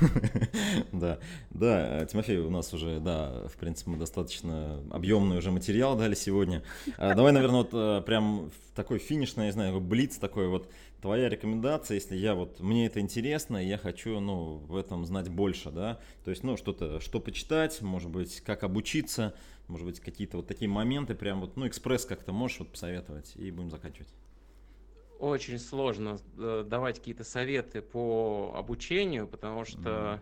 да, 0.92 1.20
да, 1.50 2.06
Тимофей, 2.06 2.38
у 2.38 2.50
нас 2.50 2.74
уже, 2.74 3.00
да, 3.00 3.48
в 3.48 3.58
принципе, 3.58 3.92
мы 3.92 3.98
достаточно 3.98 4.84
объемный 4.92 5.38
уже 5.38 5.52
материал 5.52 5.98
дали 5.98 6.16
сегодня. 6.16 6.64
А, 6.98 7.14
давай, 7.14 7.32
наверное, 7.32 7.64
вот 7.64 7.70
э, 7.74 8.02
прям 8.06 8.52
такой 8.74 9.00
финишный, 9.00 9.48
я 9.48 9.52
знаю, 9.52 9.80
блиц 9.80 10.18
такой 10.18 10.48
вот, 10.48 10.70
твоя 11.02 11.30
рекомендация, 11.30 11.96
если 11.96 12.16
я 12.16 12.36
вот, 12.36 12.60
мне 12.60 12.88
это 12.88 13.00
интересно, 13.00 13.58
я 13.58 13.78
хочу, 13.78 14.20
ну, 14.20 14.58
в 14.58 14.76
этом 14.76 15.06
знать 15.06 15.30
больше, 15.30 15.72
да, 15.72 16.00
то 16.24 16.32
есть, 16.32 16.44
ну, 16.44 16.58
что-то, 16.58 17.00
что 17.00 17.20
почитать, 17.20 17.82
может 17.82 18.10
быть, 18.10 18.42
как 18.42 18.64
обучиться, 18.64 19.36
может 19.68 19.86
быть, 19.86 20.00
какие-то 20.00 20.38
вот 20.38 20.48
такие 20.48 20.70
моменты, 20.70 21.16
прям 21.16 21.42
вот, 21.42 21.58
ну, 21.58 21.68
экспресс 21.68 22.06
как-то 22.06 22.34
можешь 22.34 22.60
вот 22.60 22.72
посоветовать, 22.72 23.34
и 23.36 23.52
будем 23.52 23.72
заканчивать 23.72 24.10
очень 25.20 25.60
сложно 25.60 26.18
э, 26.38 26.64
давать 26.68 27.00
какие-то 27.00 27.24
советы 27.24 27.82
по 27.82 28.54
обучению, 28.56 29.28
потому 29.28 29.66
что 29.66 29.90
mm. 29.90 30.20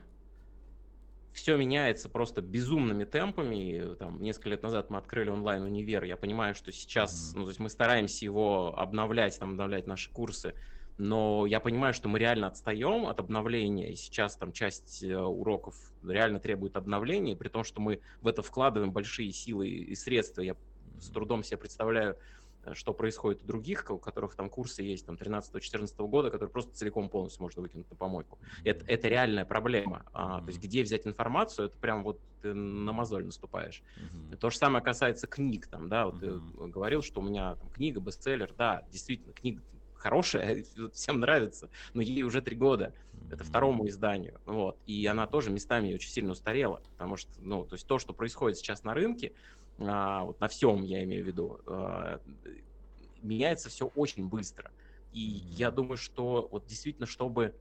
все 1.33 1.57
меняется 1.57 2.09
просто 2.09 2.41
безумными 2.41 3.03
темпами. 3.03 3.95
Там, 3.95 4.21
несколько 4.21 4.49
лет 4.49 4.63
назад 4.63 4.89
мы 4.89 4.97
открыли 4.97 5.29
онлайн-универ. 5.29 6.03
Я 6.03 6.17
понимаю, 6.17 6.55
что 6.55 6.71
сейчас 6.71 7.33
mm. 7.33 7.37
ну, 7.37 7.43
то 7.43 7.49
есть 7.49 7.59
мы 7.59 7.69
стараемся 7.69 8.25
его 8.25 8.77
обновлять, 8.77 9.37
там, 9.39 9.51
обновлять 9.51 9.87
наши 9.87 10.11
курсы. 10.11 10.53
Но 10.99 11.47
я 11.47 11.59
понимаю, 11.59 11.93
что 11.95 12.07
мы 12.07 12.19
реально 12.19 12.47
отстаем 12.47 13.07
от 13.07 13.19
обновления, 13.19 13.91
и 13.91 13.95
сейчас 13.95 14.35
там 14.35 14.51
часть 14.51 15.03
э, 15.03 15.17
уроков 15.17 15.75
реально 16.07 16.39
требует 16.39 16.77
обновления, 16.77 17.35
при 17.35 17.49
том, 17.49 17.63
что 17.63 17.81
мы 17.81 17.99
в 18.21 18.27
это 18.27 18.43
вкладываем 18.43 18.91
большие 18.91 19.31
силы 19.31 19.67
и 19.69 19.95
средства. 19.95 20.41
Я 20.41 20.55
с 20.99 21.09
трудом 21.09 21.43
себе 21.43 21.57
представляю, 21.57 22.15
Э, 22.15 22.42
что 22.73 22.93
происходит 22.93 23.43
у 23.43 23.45
других, 23.45 23.85
у 23.89 23.97
которых 23.97 24.35
там 24.35 24.49
курсы 24.49 24.81
есть 24.81 25.05
там 25.05 25.15
13-14 25.15 26.07
года, 26.07 26.29
которые 26.29 26.51
просто 26.51 26.73
целиком 26.75 27.09
полностью 27.09 27.43
можно 27.43 27.61
выкинуть 27.61 27.89
на 27.89 27.95
помойку. 27.95 28.39
Это, 28.63 28.85
это 28.85 29.07
реальная 29.07 29.45
проблема. 29.45 30.05
А, 30.13 30.41
то 30.41 30.47
есть 30.47 30.61
где 30.61 30.83
взять 30.83 31.05
информацию, 31.05 31.67
это 31.67 31.77
прям 31.77 32.03
вот 32.03 32.19
ты 32.41 32.53
на 32.53 32.91
мозоль 32.91 33.25
наступаешь. 33.25 33.83
Mm-hmm. 33.97 34.37
То 34.37 34.49
же 34.49 34.57
самое 34.57 34.83
касается 34.83 35.27
книг. 35.27 35.67
Там, 35.67 35.87
да, 35.87 36.05
вот 36.05 36.15
mm-hmm. 36.15 36.65
ты 36.65 36.71
говорил, 36.71 37.01
что 37.01 37.21
у 37.21 37.23
меня 37.23 37.55
там, 37.55 37.69
книга, 37.69 37.99
бестселлер. 37.99 38.53
Да, 38.57 38.83
действительно, 38.91 39.33
книга 39.33 39.61
хорошая, 40.03 40.65
всем 40.93 41.19
нравится, 41.21 41.69
но 41.93 42.01
ей 42.01 42.23
уже 42.23 42.41
три 42.41 42.55
года. 42.55 42.93
Это 43.31 43.43
второму 43.43 43.87
изданию. 43.87 44.39
Вот. 44.45 44.77
И 44.85 45.05
она 45.05 45.25
тоже 45.27 45.49
местами 45.49 45.93
очень 45.93 46.09
сильно 46.09 46.33
устарела, 46.33 46.81
потому 46.91 47.15
что, 47.15 47.31
ну, 47.39 47.63
то 47.63 47.75
есть 47.75 47.87
то, 47.87 47.97
что 47.97 48.13
происходит 48.13 48.57
сейчас 48.57 48.83
на 48.83 48.93
рынке, 48.93 49.31
вот 49.77 50.39
на 50.39 50.47
всем 50.47 50.83
я 50.83 51.03
имею 51.03 51.23
в 51.23 51.27
виду, 51.27 51.59
а, 51.65 52.19
меняется 53.21 53.69
все 53.69 53.87
очень 53.87 54.27
быстро. 54.27 54.71
И 55.11 55.19
я 55.19 55.71
думаю, 55.71 55.97
что 55.97 56.47
вот 56.51 56.65
действительно, 56.65 57.07
чтобы 57.07 57.55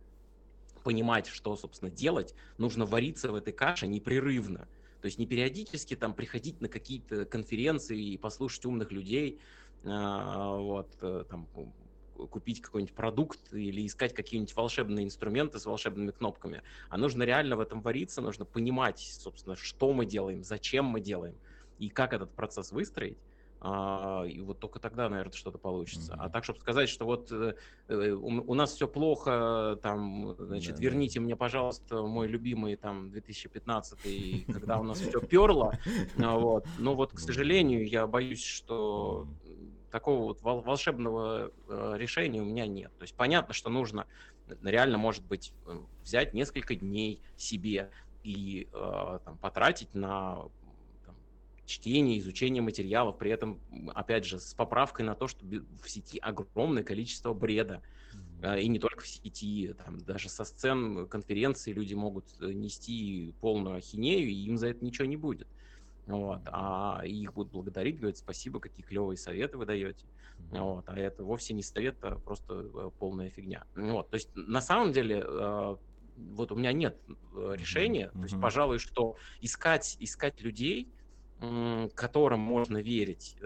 понимать, 0.83 1.27
что, 1.27 1.57
собственно, 1.57 1.91
делать, 1.91 2.35
нужно 2.59 2.87
вариться 2.87 3.31
в 3.31 3.35
этой 3.35 3.53
каше 3.53 3.87
непрерывно. 3.87 4.69
То 5.01 5.07
есть 5.07 5.19
не 5.19 5.27
периодически 5.27 5.97
там 5.97 6.15
приходить 6.15 6.61
на 6.61 6.69
какие-то 6.69 7.25
конференции 7.25 8.01
и 8.13 8.19
послушать 8.19 8.65
умных 8.67 8.93
людей, 8.93 9.41
а, 9.85 10.57
вот, 10.57 10.97
э, 11.01 11.25
там, 11.29 11.49
купить 12.31 12.61
какой-нибудь 12.61 12.95
продукт 12.95 13.53
или 13.53 13.85
искать 13.87 14.15
какие-нибудь 14.15 14.55
волшебные 14.55 15.05
инструменты 15.05 15.59
с 15.59 15.67
волшебными 15.67 16.11
кнопками. 16.11 16.63
А 16.89 16.99
нужно 16.99 17.25
реально 17.25 17.57
в 17.57 17.61
этом 17.61 17.81
вариться, 17.81 18.21
нужно 18.21 18.45
понимать, 18.45 19.01
собственно, 19.01 19.57
что 19.57 19.93
мы 19.93 20.07
делаем, 20.07 20.45
зачем 20.45 20.85
мы 20.85 21.01
делаем 21.01 21.37
и 21.83 21.89
как 21.89 22.13
этот 22.13 22.31
процесс 22.31 22.71
выстроить, 22.71 23.19
а, 23.61 24.25
и 24.25 24.41
вот 24.41 24.61
только 24.61 24.79
тогда, 24.79 25.09
наверное, 25.09 25.33
что-то 25.33 25.59
получится. 25.59 26.13
Mm-hmm. 26.13 26.21
А 26.21 26.29
так, 26.29 26.45
чтобы 26.45 26.61
сказать, 26.61 26.89
что 26.89 27.05
вот 27.05 27.33
э, 27.33 27.55
э, 27.89 28.11
у, 28.11 28.55
нас 28.55 28.73
все 28.73 28.87
плохо, 28.87 29.77
там, 29.83 30.37
значит, 30.39 30.77
да, 30.77 30.81
верните 30.81 31.19
да. 31.19 31.25
мне, 31.25 31.35
пожалуйста, 31.35 32.03
мой 32.03 32.29
любимый 32.29 32.77
там 32.77 33.11
2015, 33.11 34.47
когда 34.53 34.79
у 34.79 34.85
нас 34.85 35.01
все 35.01 35.21
перло, 35.21 35.77
а, 36.19 36.39
вот. 36.39 36.67
Но 36.79 36.95
вот, 36.95 37.13
к 37.13 37.19
сожалению, 37.19 37.85
я 37.89 38.07
боюсь, 38.07 38.45
что 38.45 39.27
такого 39.91 40.23
вот 40.23 40.41
волшебного 40.41 41.51
э, 41.69 41.95
решения 41.97 42.41
у 42.41 42.45
меня 42.45 42.69
нет. 42.69 42.93
То 42.97 43.03
есть 43.03 43.17
понятно, 43.17 43.55
что 43.55 43.71
нужно 43.71 44.07
реально, 44.63 44.99
может 44.99 45.25
быть, 45.25 45.53
взять 46.05 46.33
несколько 46.33 46.77
дней 46.77 47.21
себе 47.37 47.91
и 48.23 48.69
там, 49.25 49.37
потратить 49.39 49.93
на 49.95 50.45
чтение, 51.73 52.19
изучение 52.19 52.63
материалов, 52.63 53.17
при 53.17 53.31
этом, 53.31 53.59
опять 53.95 54.25
же, 54.25 54.39
с 54.39 54.53
поправкой 54.55 55.07
на 55.07 55.15
то, 55.15 55.27
что 55.27 55.45
в 55.45 55.89
сети 55.89 56.19
огромное 56.19 56.83
количество 56.83 57.33
бреда. 57.33 57.83
И 58.61 58.69
не 58.69 58.79
только 58.79 59.03
в 59.03 59.09
сети, 59.09 59.75
там, 59.85 59.99
даже 59.99 60.29
со 60.29 60.45
сцен 60.45 61.07
конференции 61.09 61.73
люди 61.73 61.95
могут 61.95 62.27
э, 62.41 62.53
нести 62.53 63.35
полную 63.41 63.77
ахинею, 63.77 64.29
и 64.29 64.35
им 64.35 64.59
за 64.59 64.69
это 64.69 64.85
ничего 64.85 65.07
не 65.07 65.17
будет. 65.17 65.47
Вот. 66.07 66.41
А 66.47 67.03
их 67.05 67.33
будут 67.35 67.53
благодарить, 67.53 67.99
говорят, 68.01 68.19
спасибо, 68.19 68.59
какие 68.59 68.85
клевые 68.85 69.17
советы 69.17 69.59
вы 69.59 69.65
даете. 69.65 70.05
Вот. 70.51 70.85
А 70.89 70.99
это 70.99 71.23
вовсе 71.23 71.55
не 71.55 71.63
совет, 71.63 71.97
а 72.03 72.17
просто 72.17 72.69
э, 72.75 72.91
полная 72.99 73.31
фигня. 73.31 73.65
Вот. 73.77 74.11
То 74.11 74.17
есть 74.17 74.29
на 74.35 74.61
самом 74.61 74.93
деле 74.93 75.25
э, 75.25 75.77
вот 76.17 76.51
у 76.51 76.57
меня 76.57 76.73
нет 76.73 76.99
решения. 77.33 78.07
Mm-hmm. 78.07 78.19
То 78.19 78.23
есть, 78.25 78.41
пожалуй, 78.41 78.79
что 78.79 79.17
искать, 79.41 79.97
искать 80.01 80.41
людей, 80.43 80.89
которым 81.95 82.41
можно 82.41 82.79
верить, 82.79 83.37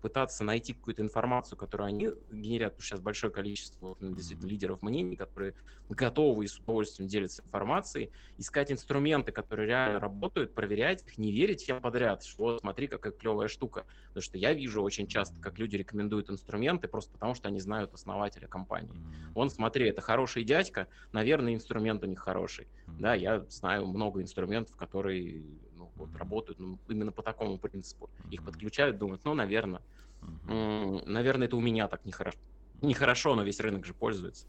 пытаться 0.00 0.44
найти 0.44 0.74
какую-то 0.74 1.02
информацию, 1.02 1.58
которую 1.58 1.88
они 1.88 2.10
генерят, 2.30 2.74
потому 2.74 2.84
что 2.84 2.94
сейчас 2.96 3.00
большое 3.00 3.32
количество 3.32 3.96
ну, 3.98 4.14
действительно 4.14 4.48
лидеров 4.48 4.82
мнений, 4.82 5.16
которые 5.16 5.54
готовы 5.88 6.44
и 6.44 6.48
с 6.48 6.60
удовольствием 6.60 7.08
делятся 7.08 7.42
информацией, 7.44 8.12
искать 8.36 8.70
инструменты, 8.70 9.32
которые 9.32 9.66
реально 9.66 9.98
работают, 9.98 10.54
проверять 10.54 11.02
их, 11.06 11.18
не 11.18 11.32
верить 11.32 11.62
всем 11.62 11.80
подряд, 11.80 12.22
что 12.22 12.44
вот 12.44 12.60
смотри, 12.60 12.86
какая 12.86 13.12
клевая 13.12 13.48
штука. 13.48 13.86
Потому 14.08 14.22
что 14.22 14.38
я 14.38 14.52
вижу 14.52 14.82
очень 14.82 15.08
часто, 15.08 15.40
как 15.40 15.58
люди 15.58 15.76
рекомендуют 15.76 16.30
инструменты 16.30 16.86
просто 16.86 17.10
потому, 17.12 17.34
что 17.34 17.48
они 17.48 17.58
знают 17.58 17.92
основателя 17.94 18.46
компании. 18.46 19.00
Он, 19.34 19.50
смотри, 19.50 19.88
это 19.88 20.02
хороший 20.02 20.44
дядька, 20.44 20.88
наверное, 21.12 21.54
инструмент 21.54 22.02
у 22.04 22.06
них 22.06 22.20
хороший. 22.20 22.68
Да, 22.98 23.14
я 23.14 23.44
знаю 23.50 23.86
много 23.86 24.22
инструментов, 24.22 24.74
которые 24.76 25.58
вот, 25.96 26.14
работают 26.16 26.58
ну, 26.58 26.78
именно 26.88 27.12
по 27.12 27.22
такому 27.22 27.58
принципу. 27.58 28.10
Их 28.30 28.44
подключают, 28.44 28.98
думают, 28.98 29.22
ну, 29.24 29.34
наверное. 29.34 29.82
Наверное, 30.44 31.46
это 31.46 31.56
у 31.56 31.60
меня 31.60 31.88
так 31.88 32.04
нехорошо. 32.04 32.38
Нехорошо, 32.82 33.34
но 33.34 33.42
весь 33.42 33.58
рынок 33.60 33.86
же 33.86 33.94
пользуется. 33.94 34.46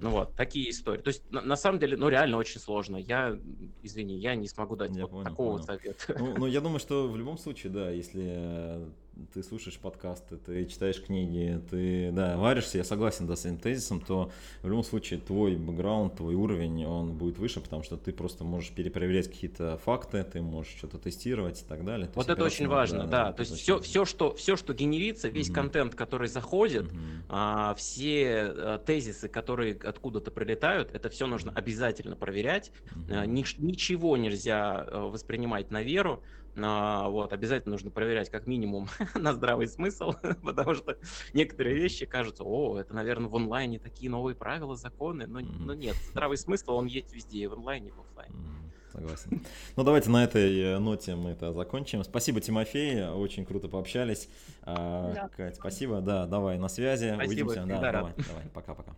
Ну 0.00 0.10
вот, 0.10 0.36
такие 0.36 0.70
истории. 0.70 1.00
То 1.00 1.08
есть, 1.08 1.28
на, 1.30 1.40
на 1.40 1.56
самом 1.56 1.80
деле, 1.80 1.96
ну 1.96 2.08
реально 2.08 2.36
очень 2.36 2.60
сложно. 2.60 2.96
Я, 2.96 3.36
извини, 3.82 4.16
я 4.16 4.36
не 4.36 4.46
смогу 4.46 4.76
дать 4.76 4.94
я 4.94 5.02
вот 5.02 5.10
понял, 5.10 5.24
такого 5.24 5.52
понял. 5.54 5.64
совета. 5.64 6.16
Ну, 6.16 6.34
ну, 6.38 6.46
я 6.46 6.60
думаю, 6.60 6.78
что 6.80 7.08
в 7.08 7.16
любом 7.16 7.36
случае, 7.36 7.72
да, 7.72 7.90
если 7.90 8.86
ты 9.32 9.42
слушаешь 9.42 9.78
подкасты, 9.78 10.36
ты 10.36 10.66
читаешь 10.66 11.02
книги, 11.02 11.60
ты, 11.70 12.10
да, 12.12 12.36
варишься, 12.36 12.78
я 12.78 12.84
согласен, 12.84 13.26
да, 13.26 13.36
с 13.36 13.44
этим 13.44 13.58
тезисом, 13.58 14.00
то 14.00 14.30
в 14.62 14.68
любом 14.68 14.84
случае 14.84 15.20
твой 15.20 15.56
бэкграунд, 15.56 16.16
твой 16.16 16.34
уровень, 16.34 16.84
он 16.84 17.12
будет 17.12 17.38
выше, 17.38 17.60
потому 17.60 17.82
что 17.82 17.96
ты 17.96 18.12
просто 18.12 18.44
можешь 18.44 18.70
перепроверять 18.70 19.28
какие-то 19.28 19.78
факты, 19.78 20.24
ты 20.24 20.40
можешь 20.40 20.74
что-то 20.76 20.98
тестировать 20.98 21.62
и 21.62 21.64
так 21.64 21.84
далее. 21.84 22.10
Вот 22.14 22.28
это 22.28 22.44
очень 22.44 22.66
важно, 22.66 23.06
да, 23.06 23.26
да. 23.26 23.32
то 23.32 23.40
есть 23.40 23.54
все, 23.54 23.78
все, 23.80 24.04
что, 24.04 24.34
все, 24.34 24.56
что 24.56 24.74
генерится, 24.74 25.28
весь 25.28 25.48
mm-hmm. 25.48 25.54
контент, 25.54 25.94
который 25.94 26.28
заходит, 26.28 26.84
mm-hmm. 26.86 27.24
а, 27.28 27.74
все 27.74 28.46
а, 28.46 28.78
тезисы, 28.78 29.28
которые 29.28 29.74
откуда-то 29.74 30.30
прилетают, 30.30 30.90
это 30.92 31.08
все 31.08 31.26
нужно 31.26 31.52
обязательно 31.54 32.16
проверять, 32.16 32.72
mm-hmm. 32.94 33.16
а, 33.16 33.26
ни, 33.26 33.44
ничего 33.58 34.16
нельзя 34.16 34.84
а, 34.86 35.08
воспринимать 35.08 35.70
на 35.70 35.82
веру, 35.82 36.22
вот, 36.56 37.32
обязательно 37.32 37.72
нужно 37.72 37.90
проверять 37.90 38.30
как 38.30 38.46
минимум 38.46 38.88
на 39.14 39.32
здравый 39.32 39.66
смысл, 39.66 40.14
потому 40.42 40.74
что 40.74 40.96
некоторые 41.32 41.76
вещи 41.76 42.06
кажутся, 42.06 42.44
о, 42.44 42.78
это, 42.78 42.94
наверное, 42.94 43.28
в 43.28 43.36
онлайне 43.36 43.78
такие 43.78 44.10
новые 44.10 44.34
правила, 44.34 44.76
законы, 44.76 45.26
но, 45.26 45.40
mm-hmm. 45.40 45.56
но 45.60 45.74
нет, 45.74 45.96
здравый 46.10 46.36
смысл, 46.36 46.72
он 46.72 46.86
есть 46.86 47.12
везде, 47.12 47.38
и 47.40 47.46
в 47.46 47.54
онлайне, 47.54 47.88
и 47.88 47.92
в 47.92 48.00
офлайне. 48.00 48.34
Mm-hmm. 48.34 48.64
Согласен. 48.92 49.42
Ну, 49.74 49.82
давайте 49.82 50.08
на 50.10 50.22
этой 50.22 50.60
э, 50.60 50.78
ноте 50.78 51.16
мы 51.16 51.30
это 51.30 51.52
закончим. 51.52 52.04
Спасибо, 52.04 52.40
Тимофей, 52.40 53.04
очень 53.08 53.44
круто 53.44 53.66
пообщались. 53.66 54.28
А, 54.62 55.12
да. 55.12 55.28
Кать, 55.36 55.56
спасибо, 55.56 56.00
да, 56.00 56.26
давай 56.26 56.58
на 56.58 56.68
связи, 56.68 57.12
спасибо, 57.12 57.50
увидимся. 57.50 57.66
Да, 57.66 57.80
давай, 57.80 58.12
давай, 58.16 58.44
пока-пока. 58.52 58.94